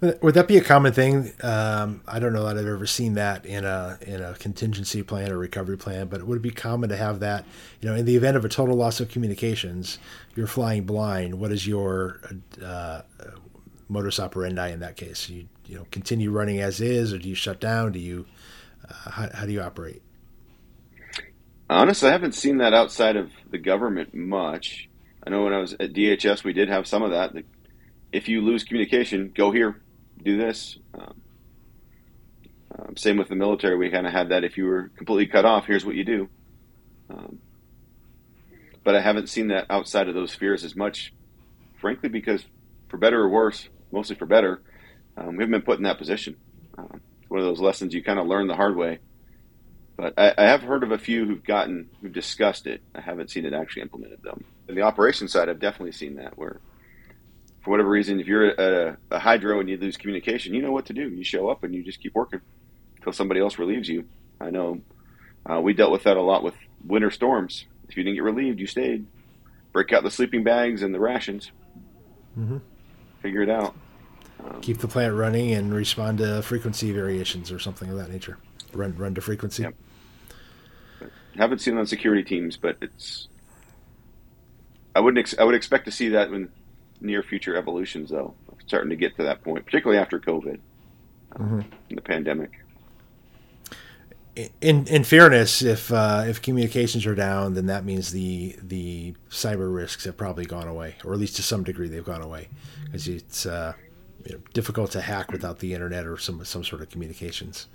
Would 0.00 0.34
that 0.34 0.46
be 0.46 0.56
a 0.56 0.62
common 0.62 0.92
thing? 0.92 1.32
Um, 1.42 2.02
I 2.06 2.20
don't 2.20 2.32
know 2.32 2.44
that 2.44 2.56
I've 2.56 2.66
ever 2.66 2.86
seen 2.86 3.14
that 3.14 3.44
in 3.44 3.64
a 3.64 3.98
in 4.02 4.22
a 4.22 4.34
contingency 4.34 5.02
plan 5.02 5.32
or 5.32 5.38
recovery 5.38 5.76
plan, 5.76 6.06
but 6.06 6.20
it 6.20 6.26
would 6.26 6.40
be 6.40 6.52
common 6.52 6.88
to 6.90 6.96
have 6.96 7.18
that? 7.18 7.44
You 7.80 7.88
know, 7.88 7.96
in 7.96 8.04
the 8.04 8.14
event 8.14 8.36
of 8.36 8.44
a 8.44 8.48
total 8.48 8.76
loss 8.76 9.00
of 9.00 9.08
communications, 9.08 9.98
you're 10.36 10.46
flying 10.46 10.84
blind. 10.84 11.40
What 11.40 11.50
is 11.50 11.66
your 11.66 12.20
uh, 12.62 13.02
modus 13.88 14.20
operandi 14.20 14.70
in 14.70 14.78
that 14.80 14.94
case? 14.96 15.28
You 15.28 15.48
you 15.66 15.74
know 15.74 15.86
continue 15.90 16.30
running 16.30 16.60
as 16.60 16.80
is, 16.80 17.12
or 17.12 17.18
do 17.18 17.28
you 17.28 17.34
shut 17.34 17.58
down? 17.58 17.90
Do 17.90 17.98
you 17.98 18.24
uh, 18.88 19.10
how, 19.10 19.30
how 19.34 19.46
do 19.46 19.52
you 19.52 19.62
operate? 19.62 20.00
Honestly, 21.68 22.08
I 22.08 22.12
haven't 22.12 22.36
seen 22.36 22.58
that 22.58 22.72
outside 22.72 23.16
of 23.16 23.32
the 23.50 23.58
government 23.58 24.14
much. 24.14 24.88
I 25.26 25.30
know 25.30 25.42
when 25.42 25.52
I 25.52 25.58
was 25.58 25.72
at 25.72 25.92
DHS, 25.92 26.44
we 26.44 26.52
did 26.52 26.68
have 26.68 26.86
some 26.86 27.02
of 27.02 27.10
that. 27.10 27.32
If 28.12 28.28
you 28.28 28.42
lose 28.42 28.62
communication, 28.62 29.32
go 29.34 29.50
here 29.50 29.82
do 30.24 30.36
this. 30.36 30.78
Um, 30.94 31.20
um, 32.78 32.96
same 32.96 33.16
with 33.16 33.28
the 33.28 33.34
military. 33.34 33.76
We 33.76 33.90
kind 33.90 34.06
of 34.06 34.12
had 34.12 34.28
that. 34.28 34.44
If 34.44 34.56
you 34.56 34.66
were 34.66 34.90
completely 34.96 35.26
cut 35.26 35.44
off, 35.44 35.66
here's 35.66 35.84
what 35.84 35.94
you 35.94 36.04
do. 36.04 36.28
Um, 37.10 37.38
but 38.84 38.94
I 38.94 39.00
haven't 39.00 39.28
seen 39.28 39.48
that 39.48 39.66
outside 39.70 40.08
of 40.08 40.14
those 40.14 40.32
spheres 40.32 40.64
as 40.64 40.76
much, 40.76 41.12
frankly, 41.80 42.08
because 42.08 42.44
for 42.88 42.96
better 42.96 43.20
or 43.20 43.28
worse, 43.28 43.68
mostly 43.90 44.16
for 44.16 44.26
better, 44.26 44.60
um, 45.16 45.36
we 45.36 45.42
haven't 45.42 45.50
been 45.50 45.62
put 45.62 45.78
in 45.78 45.84
that 45.84 45.98
position. 45.98 46.36
Um, 46.76 47.00
one 47.28 47.40
of 47.40 47.46
those 47.46 47.60
lessons 47.60 47.94
you 47.94 48.02
kind 48.02 48.18
of 48.18 48.26
learn 48.26 48.46
the 48.46 48.54
hard 48.54 48.76
way. 48.76 48.98
But 49.96 50.14
I, 50.16 50.32
I, 50.38 50.44
have 50.44 50.62
heard 50.62 50.84
of 50.84 50.92
a 50.92 50.98
few 50.98 51.26
who've 51.26 51.42
gotten 51.42 51.90
who've 52.00 52.12
discussed 52.12 52.68
it. 52.68 52.80
I 52.94 53.00
haven't 53.00 53.30
seen 53.30 53.44
it 53.44 53.52
actually 53.52 53.82
implemented 53.82 54.20
though. 54.22 54.38
In 54.68 54.76
the 54.76 54.82
operations 54.82 55.32
side, 55.32 55.48
I've 55.48 55.58
definitely 55.58 55.92
seen 55.92 56.16
that 56.16 56.38
where 56.38 56.60
for 57.62 57.70
whatever 57.70 57.88
reason, 57.88 58.20
if 58.20 58.26
you're 58.26 58.50
a, 58.50 58.96
a, 59.10 59.18
hydro 59.18 59.60
and 59.60 59.68
you 59.68 59.76
lose 59.76 59.96
communication, 59.96 60.54
you 60.54 60.62
know 60.62 60.72
what 60.72 60.86
to 60.86 60.92
do. 60.92 61.08
You 61.08 61.24
show 61.24 61.48
up 61.48 61.64
and 61.64 61.74
you 61.74 61.82
just 61.82 62.00
keep 62.00 62.14
working 62.14 62.40
until 62.96 63.12
somebody 63.12 63.40
else 63.40 63.58
relieves 63.58 63.88
you. 63.88 64.04
I 64.40 64.50
know 64.50 64.80
uh, 65.44 65.60
we 65.60 65.72
dealt 65.72 65.92
with 65.92 66.04
that 66.04 66.16
a 66.16 66.22
lot 66.22 66.42
with 66.42 66.54
winter 66.84 67.10
storms. 67.10 67.64
If 67.88 67.96
you 67.96 68.04
didn't 68.04 68.16
get 68.16 68.24
relieved, 68.24 68.60
you 68.60 68.66
stayed. 68.66 69.06
Break 69.72 69.92
out 69.92 70.02
the 70.02 70.10
sleeping 70.10 70.44
bags 70.44 70.82
and 70.82 70.94
the 70.94 71.00
rations. 71.00 71.50
Mm-hmm. 72.38 72.58
Figure 73.22 73.42
it 73.42 73.50
out. 73.50 73.74
Um, 74.44 74.60
keep 74.60 74.78
the 74.78 74.88
plant 74.88 75.14
running 75.14 75.52
and 75.52 75.74
respond 75.74 76.18
to 76.18 76.42
frequency 76.42 76.92
variations 76.92 77.50
or 77.50 77.58
something 77.58 77.90
of 77.90 77.96
that 77.96 78.10
nature. 78.10 78.38
Run 78.72 78.96
run 78.96 79.14
to 79.14 79.20
frequency. 79.20 79.64
Yep. 79.64 79.74
Haven't 81.36 81.60
seen 81.60 81.76
it 81.76 81.80
on 81.80 81.86
security 81.86 82.22
teams, 82.22 82.56
but 82.56 82.76
it's. 82.80 83.28
I 84.94 85.00
wouldn't. 85.00 85.18
Ex- 85.18 85.38
I 85.38 85.44
would 85.44 85.54
expect 85.54 85.86
to 85.86 85.90
see 85.90 86.10
that 86.10 86.30
when 86.30 86.50
near 87.00 87.22
future 87.22 87.56
evolutions, 87.56 88.10
though, 88.10 88.34
starting 88.66 88.90
to 88.90 88.96
get 88.96 89.16
to 89.16 89.22
that 89.24 89.42
point, 89.42 89.64
particularly 89.64 90.00
after 90.00 90.18
COVID 90.18 90.58
mm-hmm. 91.34 91.60
the 91.94 92.00
pandemic. 92.00 92.50
In 94.60 94.86
in 94.86 95.02
fairness, 95.02 95.62
if 95.62 95.92
uh, 95.92 96.24
if 96.26 96.40
communications 96.40 97.06
are 97.06 97.14
down, 97.14 97.54
then 97.54 97.66
that 97.66 97.84
means 97.84 98.12
the 98.12 98.56
the 98.62 99.14
cyber 99.30 99.74
risks 99.74 100.04
have 100.04 100.16
probably 100.16 100.44
gone 100.44 100.68
away, 100.68 100.94
or 101.04 101.12
at 101.12 101.18
least 101.18 101.34
to 101.36 101.42
some 101.42 101.64
degree 101.64 101.88
they've 101.88 102.04
gone 102.04 102.22
away, 102.22 102.48
because 102.84 103.08
it's 103.08 103.46
uh, 103.46 103.72
you 104.24 104.34
know, 104.34 104.40
difficult 104.54 104.92
to 104.92 105.00
hack 105.00 105.32
without 105.32 105.58
the 105.58 105.74
internet 105.74 106.06
or 106.06 106.16
some 106.18 106.44
some 106.44 106.62
sort 106.62 106.82
of 106.82 106.88
communications. 106.88 107.66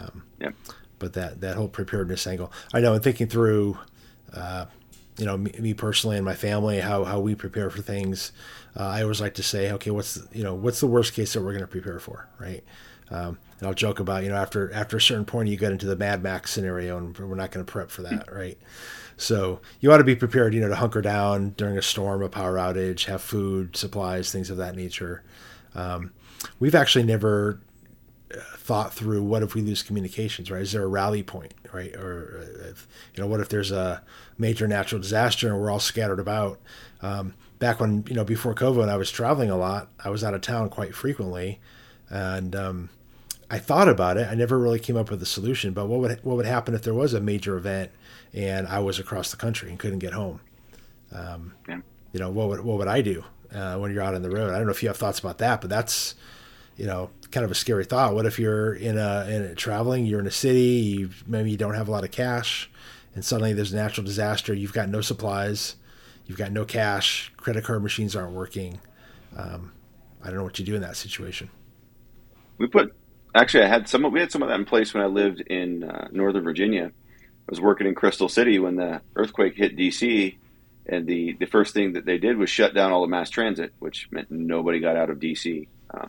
Um, 0.00 0.22
yeah. 0.40 0.52
But 0.98 1.12
that 1.12 1.42
that 1.42 1.56
whole 1.56 1.68
preparedness 1.68 2.26
angle, 2.26 2.50
I 2.72 2.80
know. 2.80 2.94
In 2.94 3.02
thinking 3.02 3.26
through 3.26 3.76
uh, 4.32 4.66
you 5.20 5.26
know 5.26 5.36
me, 5.36 5.52
me, 5.58 5.74
personally 5.74 6.16
and 6.16 6.24
my 6.24 6.34
family 6.34 6.80
how 6.80 7.04
how 7.04 7.20
we 7.20 7.34
prepare 7.34 7.70
for 7.70 7.82
things. 7.82 8.32
Uh, 8.76 8.84
i 8.84 9.02
always 9.02 9.20
like 9.20 9.34
to 9.34 9.42
say 9.42 9.72
okay 9.72 9.90
what's 9.90 10.14
the, 10.14 10.36
you 10.36 10.44
know 10.44 10.54
what's 10.54 10.80
the 10.80 10.86
worst 10.86 11.12
case 11.12 11.32
that 11.32 11.42
we're 11.42 11.52
going 11.52 11.60
to 11.60 11.66
prepare 11.66 11.98
for 11.98 12.28
right? 12.38 12.64
Um, 13.10 13.38
and 13.58 13.66
i'll 13.66 13.74
joke 13.74 14.00
about 14.00 14.22
you 14.22 14.28
know 14.28 14.36
after 14.36 14.72
after 14.72 14.96
a 14.96 15.00
certain 15.00 15.24
point 15.24 15.48
you 15.48 15.56
get 15.56 15.72
into 15.72 15.86
the 15.86 15.96
mad 15.96 16.22
max 16.22 16.52
scenario 16.52 16.96
and 16.96 17.18
we're 17.18 17.34
not 17.34 17.50
going 17.50 17.64
to 17.64 17.70
prep 17.70 17.90
for 17.90 18.02
that 18.02 18.32
right? 18.32 18.58
So 19.16 19.60
you 19.80 19.92
ought 19.92 19.98
to 19.98 20.04
be 20.04 20.16
prepared 20.16 20.54
you 20.54 20.60
know 20.60 20.68
to 20.68 20.76
hunker 20.76 21.02
down 21.02 21.50
during 21.50 21.76
a 21.76 21.82
storm 21.82 22.22
a 22.22 22.28
power 22.28 22.56
outage 22.56 23.04
have 23.06 23.20
food 23.20 23.76
supplies 23.76 24.32
things 24.32 24.50
of 24.50 24.56
that 24.56 24.76
nature. 24.76 25.22
Um, 25.74 26.12
we've 26.58 26.74
actually 26.74 27.04
never 27.04 27.60
thought 28.70 28.94
through 28.94 29.20
what 29.20 29.42
if 29.42 29.56
we 29.56 29.62
lose 29.62 29.82
communications, 29.82 30.48
right? 30.48 30.62
Is 30.62 30.70
there 30.70 30.84
a 30.84 30.86
rally 30.86 31.24
point, 31.24 31.54
right? 31.72 31.92
Or, 31.96 32.46
if, 32.70 32.86
you 33.12 33.20
know, 33.20 33.26
what 33.26 33.40
if 33.40 33.48
there's 33.48 33.72
a 33.72 34.00
major 34.38 34.68
natural 34.68 35.00
disaster 35.00 35.48
and 35.48 35.60
we're 35.60 35.72
all 35.72 35.80
scattered 35.80 36.20
about? 36.20 36.60
Um, 37.02 37.34
back 37.58 37.80
when, 37.80 38.04
you 38.06 38.14
know, 38.14 38.22
before 38.22 38.54
COVID, 38.54 38.88
I 38.88 38.96
was 38.96 39.10
traveling 39.10 39.50
a 39.50 39.56
lot, 39.56 39.88
I 40.04 40.10
was 40.10 40.22
out 40.22 40.34
of 40.34 40.40
town 40.42 40.68
quite 40.68 40.94
frequently. 40.94 41.58
And 42.10 42.54
um, 42.54 42.90
I 43.50 43.58
thought 43.58 43.88
about 43.88 44.16
it. 44.16 44.28
I 44.30 44.36
never 44.36 44.56
really 44.56 44.78
came 44.78 44.96
up 44.96 45.10
with 45.10 45.20
a 45.20 45.26
solution, 45.26 45.72
but 45.72 45.86
what 45.86 45.98
would, 45.98 46.20
what 46.22 46.36
would 46.36 46.46
happen 46.46 46.72
if 46.72 46.82
there 46.82 46.94
was 46.94 47.12
a 47.12 47.20
major 47.20 47.56
event 47.56 47.90
and 48.32 48.68
I 48.68 48.78
was 48.78 49.00
across 49.00 49.32
the 49.32 49.36
country 49.36 49.68
and 49.70 49.80
couldn't 49.80 49.98
get 49.98 50.12
home? 50.12 50.42
Um, 51.12 51.54
yeah. 51.68 51.80
You 52.12 52.20
know, 52.20 52.30
what 52.30 52.46
would, 52.50 52.60
what 52.60 52.78
would 52.78 52.86
I 52.86 53.00
do 53.00 53.24
uh, 53.52 53.78
when 53.78 53.92
you're 53.92 54.04
out 54.04 54.14
on 54.14 54.22
the 54.22 54.30
road? 54.30 54.54
I 54.54 54.58
don't 54.58 54.66
know 54.66 54.72
if 54.72 54.80
you 54.84 54.88
have 54.88 54.96
thoughts 54.96 55.18
about 55.18 55.38
that, 55.38 55.60
but 55.60 55.70
that's, 55.70 56.14
you 56.76 56.86
know, 56.86 57.10
kind 57.30 57.44
of 57.44 57.50
a 57.50 57.54
scary 57.54 57.84
thought. 57.84 58.14
What 58.14 58.26
if 58.26 58.38
you're 58.38 58.74
in 58.74 58.98
a, 58.98 59.26
in 59.28 59.42
a 59.42 59.54
traveling, 59.54 60.06
you're 60.06 60.20
in 60.20 60.26
a 60.26 60.32
city, 60.32 60.60
you 60.60 61.10
maybe 61.26 61.50
you 61.50 61.56
don't 61.56 61.74
have 61.74 61.88
a 61.88 61.90
lot 61.90 62.04
of 62.04 62.10
cash, 62.10 62.70
and 63.14 63.24
suddenly 63.24 63.52
there's 63.52 63.72
a 63.72 63.76
natural 63.76 64.04
disaster. 64.04 64.54
You've 64.54 64.72
got 64.72 64.88
no 64.88 65.00
supplies, 65.00 65.76
you've 66.26 66.38
got 66.38 66.52
no 66.52 66.64
cash, 66.64 67.32
credit 67.36 67.64
card 67.64 67.82
machines 67.82 68.16
aren't 68.16 68.32
working. 68.32 68.80
Um, 69.36 69.72
I 70.22 70.26
don't 70.26 70.36
know 70.36 70.44
what 70.44 70.58
you 70.58 70.64
do 70.64 70.74
in 70.74 70.82
that 70.82 70.96
situation. 70.96 71.50
We 72.58 72.66
put 72.66 72.94
actually, 73.34 73.64
I 73.64 73.68
had 73.68 73.88
some. 73.88 74.10
We 74.10 74.20
had 74.20 74.32
some 74.32 74.42
of 74.42 74.48
that 74.48 74.58
in 74.58 74.64
place 74.64 74.92
when 74.92 75.02
I 75.02 75.06
lived 75.06 75.40
in 75.40 75.84
uh, 75.84 76.08
Northern 76.12 76.44
Virginia. 76.44 76.86
I 76.86 77.50
was 77.50 77.60
working 77.60 77.86
in 77.86 77.94
Crystal 77.94 78.28
City 78.28 78.58
when 78.58 78.76
the 78.76 79.00
earthquake 79.16 79.54
hit 79.56 79.76
DC, 79.76 80.36
and 80.86 81.06
the 81.06 81.36
the 81.38 81.46
first 81.46 81.74
thing 81.74 81.94
that 81.94 82.04
they 82.04 82.18
did 82.18 82.36
was 82.36 82.50
shut 82.50 82.74
down 82.74 82.92
all 82.92 83.02
the 83.02 83.08
mass 83.08 83.30
transit, 83.30 83.72
which 83.78 84.08
meant 84.10 84.30
nobody 84.30 84.80
got 84.80 84.96
out 84.96 85.10
of 85.10 85.18
DC. 85.18 85.68
Uh, 85.92 86.06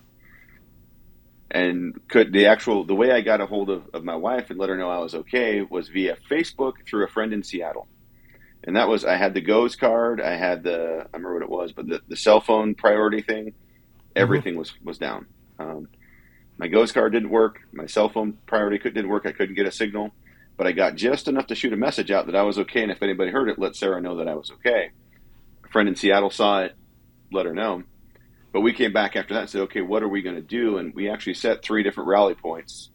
and 1.51 1.99
could 2.07 2.31
the 2.31 2.47
actual 2.47 2.85
the 2.85 2.95
way 2.95 3.11
I 3.11 3.19
got 3.21 3.41
a 3.41 3.45
hold 3.45 3.69
of, 3.69 3.83
of 3.93 4.05
my 4.05 4.15
wife 4.15 4.49
and 4.49 4.57
let 4.57 4.69
her 4.69 4.77
know 4.77 4.89
I 4.89 4.99
was 4.99 5.13
okay 5.13 5.61
was 5.61 5.89
via 5.89 6.15
Facebook 6.29 6.85
through 6.87 7.03
a 7.03 7.09
friend 7.09 7.33
in 7.33 7.43
Seattle. 7.43 7.87
And 8.63 8.77
that 8.77 8.87
was 8.87 9.03
I 9.03 9.17
had 9.17 9.33
the 9.33 9.41
GOES 9.41 9.75
card, 9.75 10.21
I 10.21 10.37
had 10.37 10.63
the 10.63 11.07
I 11.13 11.17
remember 11.17 11.33
what 11.33 11.43
it 11.43 11.49
was, 11.49 11.73
but 11.73 11.87
the, 11.87 12.01
the 12.07 12.15
cell 12.15 12.39
phone 12.39 12.73
priority 12.73 13.21
thing, 13.21 13.53
everything 14.15 14.53
mm-hmm. 14.53 14.59
was 14.59 14.73
was 14.81 14.97
down. 14.97 15.27
Um, 15.59 15.89
my 16.57 16.67
GOES 16.67 16.93
card 16.93 17.11
didn't 17.11 17.29
work, 17.29 17.59
my 17.73 17.85
cell 17.85 18.07
phone 18.07 18.37
priority 18.45 18.79
could, 18.79 18.93
didn't 18.93 19.09
work, 19.09 19.25
I 19.25 19.33
couldn't 19.33 19.55
get 19.55 19.65
a 19.65 19.71
signal, 19.71 20.11
but 20.55 20.67
I 20.67 20.71
got 20.71 20.95
just 20.95 21.27
enough 21.27 21.47
to 21.47 21.55
shoot 21.55 21.73
a 21.73 21.77
message 21.77 22.11
out 22.11 22.27
that 22.27 22.35
I 22.35 22.43
was 22.43 22.59
okay, 22.59 22.81
and 22.81 22.91
if 22.91 23.03
anybody 23.03 23.31
heard 23.31 23.49
it, 23.49 23.59
let 23.59 23.75
Sarah 23.75 23.99
know 23.99 24.17
that 24.17 24.27
I 24.27 24.35
was 24.35 24.51
okay. 24.51 24.91
A 25.65 25.67
friend 25.69 25.89
in 25.89 25.95
Seattle 25.95 26.29
saw 26.29 26.61
it, 26.61 26.75
let 27.31 27.45
her 27.45 27.53
know 27.53 27.83
but 28.51 28.61
we 28.61 28.73
came 28.73 28.91
back 28.91 29.15
after 29.15 29.33
that 29.33 29.41
and 29.41 29.49
said, 29.49 29.61
okay, 29.61 29.81
what 29.81 30.03
are 30.03 30.09
we 30.09 30.21
going 30.21 30.35
to 30.35 30.41
do? 30.41 30.77
And 30.77 30.93
we 30.93 31.09
actually 31.09 31.35
set 31.35 31.63
three 31.63 31.83
different 31.83 32.09
rally 32.09 32.35
points. 32.35 32.89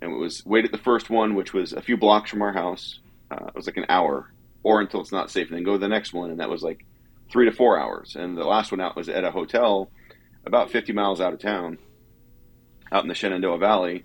And 0.00 0.12
it 0.12 0.16
was 0.16 0.44
wait 0.44 0.64
at 0.64 0.72
the 0.72 0.78
first 0.78 1.10
one, 1.10 1.34
which 1.34 1.52
was 1.52 1.72
a 1.72 1.82
few 1.82 1.96
blocks 1.96 2.30
from 2.30 2.42
our 2.42 2.52
house. 2.52 2.98
Uh, 3.30 3.46
it 3.46 3.54
was 3.54 3.66
like 3.66 3.76
an 3.76 3.86
hour, 3.88 4.32
or 4.62 4.80
until 4.80 5.00
it's 5.00 5.12
not 5.12 5.30
safe, 5.30 5.48
and 5.48 5.56
then 5.56 5.64
go 5.64 5.72
to 5.72 5.78
the 5.78 5.88
next 5.88 6.12
one, 6.12 6.30
and 6.30 6.40
that 6.40 6.50
was 6.50 6.62
like 6.62 6.84
three 7.30 7.48
to 7.48 7.52
four 7.52 7.78
hours. 7.78 8.16
And 8.16 8.36
the 8.36 8.44
last 8.44 8.72
one 8.72 8.80
out 8.80 8.96
was 8.96 9.08
at 9.08 9.24
a 9.24 9.30
hotel 9.30 9.90
about 10.44 10.70
50 10.70 10.92
miles 10.92 11.20
out 11.20 11.32
of 11.32 11.38
town, 11.38 11.78
out 12.90 13.04
in 13.04 13.08
the 13.08 13.14
Shenandoah 13.14 13.58
Valley, 13.58 14.04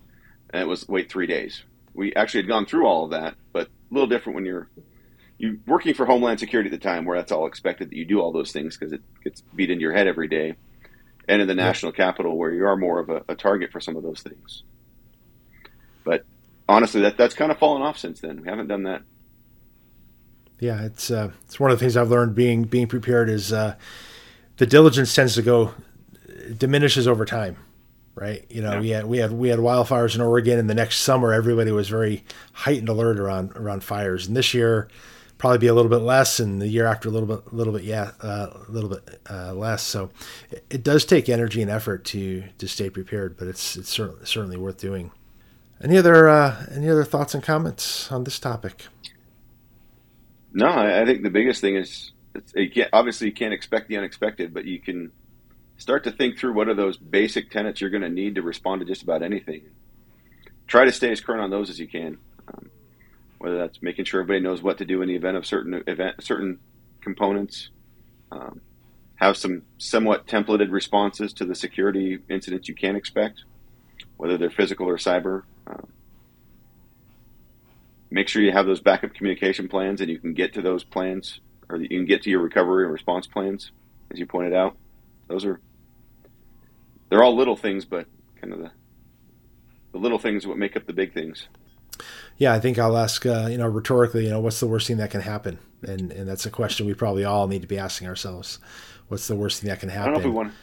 and 0.52 0.62
it 0.62 0.68
was 0.68 0.88
wait 0.88 1.12
three 1.12 1.28
days. 1.28 1.64
We 1.96 2.14
actually 2.14 2.42
had 2.42 2.48
gone 2.48 2.68
through 2.68 2.86
all 2.86 3.06
of 3.06 3.12
that, 3.12 3.36
but 3.52 3.68
a 3.68 3.94
little 3.94 4.08
different 4.08 4.36
when 4.36 4.46
you're 4.46 4.70
you 5.38 5.60
working 5.68 5.94
for 5.94 6.06
Homeland 6.06 6.40
Security 6.40 6.70
at 6.70 6.72
the 6.72 6.84
time, 6.84 7.06
where 7.06 7.18
that's 7.18 7.32
all 7.32 7.48
expected 7.48 7.90
that 7.90 7.96
you 7.96 8.06
do 8.06 8.20
all 8.20 8.32
those 8.32 8.52
things 8.52 8.78
because 8.78 8.94
it 8.94 9.02
gets 9.24 9.42
beat 9.56 9.70
into 9.70 9.82
your 9.82 9.94
head 9.94 10.08
every 10.08 10.28
day, 10.28 10.56
and 11.28 11.42
in 11.42 11.48
the 11.48 11.56
national 11.56 11.92
capital 11.92 12.38
where 12.38 12.52
you 12.52 12.66
are 12.66 12.78
more 12.78 13.00
of 13.00 13.10
a, 13.10 13.24
a, 13.28 13.36
target 13.36 13.72
for 13.72 13.80
some 13.80 13.96
of 13.96 14.04
those 14.04 14.22
things. 14.22 14.64
But 16.04 16.26
honestly, 16.70 17.02
that 17.02 17.18
that's 17.18 17.36
kind 17.36 17.52
of 17.52 17.60
fallen 17.60 17.82
off 17.82 17.98
since 17.98 18.22
then. 18.22 18.42
We 18.42 18.48
haven't 18.48 18.68
done 18.68 18.84
that. 18.84 19.02
Yeah, 20.60 20.84
it's 20.84 21.12
uh, 21.12 21.32
it's 21.46 21.60
one 21.60 21.72
of 21.72 21.78
the 21.78 21.84
things 21.84 21.98
I've 21.98 22.10
learned 22.10 22.34
being 22.36 22.64
being 22.64 22.88
prepared 22.88 23.30
is 23.30 23.52
uh, 23.52 23.76
the 24.58 24.66
diligence 24.66 25.14
tends 25.14 25.36
to 25.36 25.42
go 25.42 25.74
diminishes 26.58 27.08
over 27.08 27.26
time 27.26 27.58
right? 28.18 28.46
You 28.50 28.64
know, 28.64 28.74
yeah. 28.74 28.80
we 28.80 28.90
had 28.90 29.06
we 29.06 29.18
had 29.20 29.32
we 29.32 29.50
had 29.50 29.60
wildfires 29.60 30.16
in 30.16 30.22
Oregon, 30.22 30.58
and 30.58 30.70
the 30.70 30.74
next 30.74 31.02
summer 31.02 31.32
everybody 31.34 31.72
was 31.72 31.88
very 31.88 32.26
heightened 32.52 32.90
alert 32.90 33.20
around 33.20 33.52
around 33.56 33.84
fires. 33.84 34.28
And 34.28 34.36
this 34.36 34.54
year, 34.54 34.88
probably 35.38 35.60
be 35.60 35.68
a 35.68 35.74
little 35.74 35.90
bit 35.90 35.98
less, 36.02 36.40
and 36.40 36.62
the 36.62 36.68
year 36.68 36.86
after 36.86 37.10
a 37.10 37.12
little 37.12 37.28
bit, 37.28 37.52
a 37.52 37.56
little 37.56 37.74
bit, 37.74 37.84
yeah, 37.84 38.12
uh, 38.22 38.48
a 38.68 38.72
little 38.72 38.90
bit 38.90 39.22
uh, 39.30 39.54
less. 39.54 39.84
So 39.84 40.10
it, 40.52 40.66
it, 40.70 40.84
does 40.84 41.06
take 41.06 41.30
energy 41.30 41.62
and 41.62 41.72
effort 41.72 42.06
to 42.06 42.44
to 42.58 42.68
stay 42.68 42.90
prepared, 42.90 43.38
but 43.38 43.48
it's 43.48 43.76
it's 43.76 43.90
certainly 43.90 44.26
certainly 44.26 44.58
worth 44.58 44.78
doing. 44.78 45.12
Any 45.82 45.98
other 45.98 46.28
uh, 46.28 46.66
any 46.74 46.90
other 46.90 47.04
thoughts 47.04 47.34
and 47.34 47.44
comments 47.44 48.12
on 48.12 48.24
this 48.24 48.40
topic? 48.40 48.88
No, 50.54 50.68
I, 50.68 51.06
think 51.06 51.22
the 51.22 51.30
biggest 51.30 51.62
thing 51.62 51.76
is 51.76 52.14
you 52.56 52.86
obviously 52.92 53.28
you 53.28 53.34
can't 53.34 53.54
expect 53.54 53.90
the 53.90 53.98
unexpected, 53.98 54.54
but 54.54 54.66
you 54.66 54.80
can 54.80 55.12
start 55.78 56.04
to 56.06 56.12
think 56.12 56.40
through 56.40 56.54
what 56.54 56.68
are 56.68 56.74
those 56.74 56.98
basic 56.98 57.52
tenets 57.52 57.80
you're 57.80 57.92
going 57.92 58.02
to 58.02 58.10
need 58.10 58.36
to 58.36 58.42
respond 58.42 58.82
to 58.82 58.86
just 58.86 59.04
about 59.04 59.22
anything. 59.22 59.62
Try 60.66 60.86
to 60.86 60.92
stay 60.92 61.12
as 61.12 61.22
current 61.22 61.42
on 61.42 61.52
those 61.52 61.70
as 61.70 61.80
you 61.80 61.88
can. 61.88 62.18
Um, 62.48 62.72
whether 63.38 63.58
that's 63.58 63.82
making 63.82 64.06
sure 64.06 64.22
everybody 64.22 64.44
knows 64.44 64.62
what 64.62 64.78
to 64.80 64.86
do 64.86 65.02
in 65.02 65.08
the 65.08 65.16
event 65.16 65.38
of 65.38 65.46
certain 65.46 65.84
event, 65.88 66.24
certain 66.24 66.60
components. 67.02 67.70
Um, 68.32 68.62
have 69.18 69.36
some 69.36 69.64
somewhat 69.78 70.28
templated 70.28 70.72
responses 70.72 71.34
to 71.34 71.46
the 71.46 71.56
security 71.56 72.20
incidents 72.30 72.68
you 72.68 72.76
can 72.76 72.96
expect, 72.96 73.44
whether 74.16 74.38
they're 74.38 74.50
physical 74.50 74.88
or 74.88 74.98
cyber. 74.98 75.44
Um, 75.66 75.88
make 78.12 78.28
sure 78.28 78.42
you 78.42 78.52
have 78.52 78.68
those 78.68 78.80
backup 78.80 79.14
communication 79.14 79.68
plans 79.68 80.02
and 80.02 80.10
you 80.10 80.20
can 80.20 80.34
get 80.34 80.54
to 80.54 80.62
those 80.62 80.84
plans 80.84 81.40
or 81.70 81.78
you 81.78 81.90
can 81.90 82.06
get 82.06 82.22
to 82.24 82.30
your 82.30 82.40
recovery 82.40 82.84
and 82.86 82.94
response 82.94 83.28
plans, 83.28 83.72
as 84.12 84.20
you 84.20 84.26
pointed 84.26 84.54
out. 84.54 84.78
Those 85.28 85.46
are 85.46 85.60
they're 87.10 87.24
all 87.24 87.36
little 87.36 87.56
things, 87.56 87.86
but 87.86 88.06
kind 88.40 88.54
of 88.54 88.60
the 88.60 88.72
the 89.94 89.98
little 89.98 90.20
things 90.20 90.46
what 90.46 90.58
make 90.58 90.76
up 90.76 90.86
the 90.86 90.94
big 90.94 91.14
things. 91.14 91.48
Yeah, 92.38 92.54
I 92.54 92.60
think 92.60 92.78
I'll 92.78 92.98
ask, 92.98 93.26
uh, 93.26 93.48
you 93.50 93.58
know, 93.58 93.68
rhetorically, 93.68 94.26
you 94.26 94.30
know, 94.30 94.40
what's 94.40 94.60
the 94.60 94.68
worst 94.68 94.88
thing 94.88 94.98
that 94.98 95.10
can 95.10 95.22
happen? 95.22 95.58
And 95.84 96.12
and 96.12 96.28
that's 96.28 96.46
a 96.46 96.50
question 96.50 96.86
we 96.86 96.94
probably 96.94 97.26
all 97.26 97.48
need 97.48 97.62
to 97.62 97.68
be 97.68 97.78
asking 97.78 98.08
ourselves. 98.08 98.60
What's 99.08 99.28
the 99.28 99.36
worst 99.36 99.62
thing 99.62 99.70
that 99.70 99.80
can 99.80 99.90
happen? 99.90 100.12
I 100.12 100.14
don't 100.14 100.14
know 100.14 100.20
if 100.20 100.26
we 100.26 100.32
want. 100.32 100.54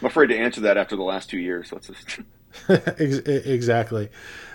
I'm 0.00 0.06
afraid 0.06 0.28
to 0.28 0.38
answer 0.38 0.60
that 0.62 0.76
after 0.76 0.96
the 0.96 1.02
last 1.02 1.28
two 1.28 1.38
years. 1.38 1.70
So 1.70 1.78
just... 1.78 2.20
exactly, 3.28 4.10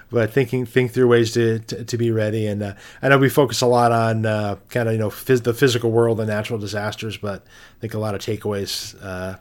but 0.09 0.31
thinking 0.31 0.65
think 0.65 0.91
through 0.91 1.07
ways 1.07 1.33
to 1.33 1.59
to, 1.59 1.83
to 1.83 1.97
be 1.97 2.11
ready. 2.11 2.47
And 2.47 2.63
uh, 2.63 2.73
I 3.01 3.09
know 3.09 3.17
we 3.17 3.29
focus 3.29 3.61
a 3.61 3.67
lot 3.67 3.91
on 3.91 4.25
uh, 4.25 4.57
kind 4.69 4.87
of 4.87 4.93
you 4.93 4.99
know 4.99 5.09
phys- 5.09 5.43
the 5.43 5.53
physical 5.53 5.91
world 5.91 6.19
and 6.19 6.29
natural 6.29 6.59
disasters, 6.59 7.17
but 7.17 7.45
I 7.45 7.79
think 7.81 7.93
a 7.93 7.99
lot 7.99 8.15
of 8.15 8.21
takeaways 8.21 8.95
uh, 9.03 9.37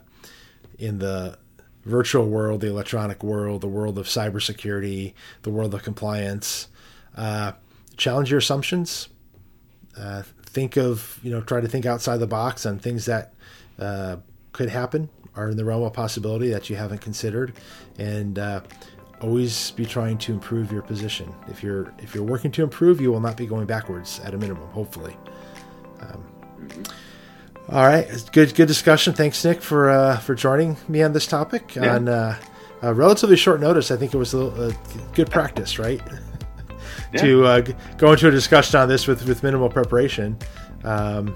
in 0.77 0.99
the 0.99 1.37
virtual 1.85 2.27
world, 2.27 2.61
the 2.61 2.67
electronic 2.67 3.23
world, 3.23 3.61
the 3.61 3.67
world 3.67 3.97
of 3.97 4.05
cybersecurity, 4.05 5.13
the 5.41 5.49
world 5.49 5.73
of 5.73 5.83
compliance. 5.83 6.67
Uh, 7.15 7.53
challenge 7.97 8.29
your 8.31 8.39
assumptions. 8.39 9.09
Uh, 9.97 10.23
think 10.45 10.77
of, 10.77 11.19
you 11.23 11.31
know, 11.31 11.41
try 11.41 11.61
to 11.61 11.67
think 11.67 11.85
outside 11.85 12.17
the 12.17 12.27
box 12.27 12.65
on 12.65 12.79
things 12.79 13.05
that 13.05 13.33
uh, 13.79 14.17
could 14.51 14.69
happen, 14.69 15.09
are 15.35 15.49
in 15.49 15.57
the 15.57 15.65
realm 15.65 15.83
of 15.83 15.93
possibility 15.93 16.49
that 16.49 16.69
you 16.69 16.75
haven't 16.75 16.99
considered, 16.99 17.53
and 17.97 18.37
uh, 18.37 18.61
always 19.21 19.71
be 19.71 19.85
trying 19.85 20.17
to 20.17 20.31
improve 20.31 20.71
your 20.71 20.81
position. 20.83 21.33
If 21.47 21.63
you're 21.63 21.91
if 21.99 22.13
you're 22.13 22.23
working 22.23 22.51
to 22.51 22.63
improve, 22.63 23.01
you 23.01 23.11
will 23.11 23.19
not 23.19 23.35
be 23.35 23.47
going 23.47 23.65
backwards 23.65 24.19
at 24.19 24.33
a 24.33 24.37
minimum, 24.37 24.67
hopefully. 24.69 25.17
Um, 26.01 26.23
mm-hmm. 26.59 26.83
All 27.69 27.85
right, 27.85 28.07
good 28.33 28.55
good 28.55 28.67
discussion. 28.67 29.13
Thanks, 29.13 29.43
Nick, 29.43 29.61
for 29.61 29.89
uh, 29.89 30.17
for 30.17 30.35
joining 30.35 30.77
me 30.87 31.01
on 31.01 31.13
this 31.13 31.25
topic 31.25 31.75
yeah. 31.75 31.95
on 31.95 32.09
uh, 32.09 32.37
a 32.81 32.93
relatively 32.93 33.37
short 33.37 33.61
notice. 33.61 33.89
I 33.89 33.95
think 33.95 34.13
it 34.13 34.17
was 34.17 34.33
a, 34.33 34.39
a 34.39 34.73
good 35.13 35.31
practice, 35.31 35.79
right? 35.79 36.01
Yeah. 37.13 37.21
to 37.21 37.45
uh, 37.45 37.61
go 37.97 38.11
into 38.11 38.27
a 38.27 38.31
discussion 38.31 38.79
on 38.79 38.89
this 38.89 39.07
with 39.07 39.25
with 39.27 39.43
minimal 39.43 39.69
preparation. 39.69 40.37
Um, 40.83 41.35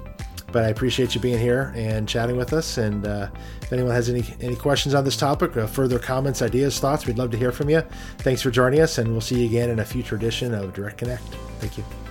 but 0.52 0.64
I 0.64 0.70
appreciate 0.70 1.14
you 1.14 1.22
being 1.22 1.38
here 1.38 1.74
and 1.76 2.08
chatting 2.08 2.38
with 2.38 2.54
us. 2.54 2.78
And 2.78 3.06
uh, 3.06 3.30
if 3.62 3.72
anyone 3.72 3.92
has 3.92 4.10
any 4.10 4.24
any 4.42 4.56
questions 4.56 4.96
on 4.96 5.04
this 5.04 5.18
topic, 5.18 5.56
or 5.56 5.68
further 5.68 6.00
comments, 6.00 6.42
ideas, 6.42 6.80
thoughts, 6.80 7.06
we'd 7.06 7.18
love 7.18 7.32
to 7.32 7.38
hear 7.38 7.52
from 7.52 7.70
you. 7.70 7.82
Thanks 8.20 8.42
for 8.42 8.52
joining 8.52 8.82
us, 8.82 8.98
and 8.98 9.12
we'll 9.12 9.22
see 9.22 9.40
you 9.40 9.46
again 9.46 9.70
in 9.70 9.80
a 9.80 9.86
future 9.86 10.16
edition 10.16 10.54
of 10.54 10.74
Direct 10.74 10.98
Connect. 10.98 11.24
Thank 11.60 11.78
you. 11.78 12.07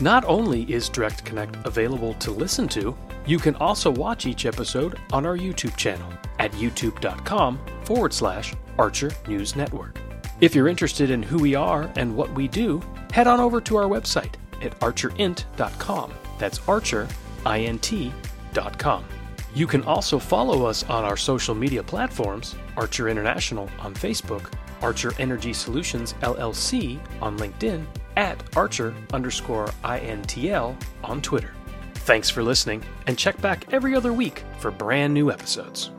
Not 0.00 0.24
only 0.26 0.70
is 0.70 0.90
Direct 0.90 1.24
Connect 1.24 1.56
available 1.66 2.12
to 2.14 2.30
listen 2.30 2.68
to, 2.68 2.94
you 3.24 3.38
can 3.38 3.54
also 3.56 3.90
watch 3.90 4.26
each 4.26 4.44
episode 4.44 4.98
on 5.10 5.24
our 5.24 5.38
YouTube 5.38 5.74
channel 5.76 6.12
at 6.38 6.52
youtube.com 6.52 7.58
forward 7.84 8.12
slash 8.12 8.52
Archer 8.78 9.10
News 9.26 9.56
Network. 9.56 9.98
If 10.42 10.54
you're 10.54 10.68
interested 10.68 11.10
in 11.10 11.22
who 11.22 11.38
we 11.38 11.54
are 11.54 11.90
and 11.96 12.14
what 12.14 12.30
we 12.34 12.46
do, 12.46 12.82
head 13.10 13.26
on 13.26 13.40
over 13.40 13.58
to 13.62 13.76
our 13.76 13.88
website 13.88 14.34
at 14.60 14.78
archerint.com. 14.80 16.12
That's 16.38 16.58
archerint.com. 16.58 17.14
You 19.54 19.66
can 19.66 19.82
also 19.84 20.18
follow 20.18 20.66
us 20.66 20.84
on 20.84 21.04
our 21.04 21.16
social 21.16 21.54
media 21.54 21.82
platforms 21.82 22.54
Archer 22.76 23.08
International 23.08 23.70
on 23.78 23.94
Facebook, 23.94 24.52
Archer 24.82 25.14
Energy 25.18 25.54
Solutions 25.54 26.12
LLC 26.20 27.00
on 27.22 27.38
LinkedIn, 27.38 27.86
at 28.16 28.42
Archer 28.56 28.94
underscore 29.12 29.68
INTL 29.84 30.76
on 31.04 31.22
Twitter. 31.22 31.52
Thanks 31.94 32.30
for 32.30 32.42
listening, 32.42 32.84
and 33.06 33.18
check 33.18 33.40
back 33.40 33.72
every 33.72 33.94
other 33.94 34.12
week 34.12 34.44
for 34.58 34.70
brand 34.70 35.12
new 35.12 35.30
episodes. 35.30 35.90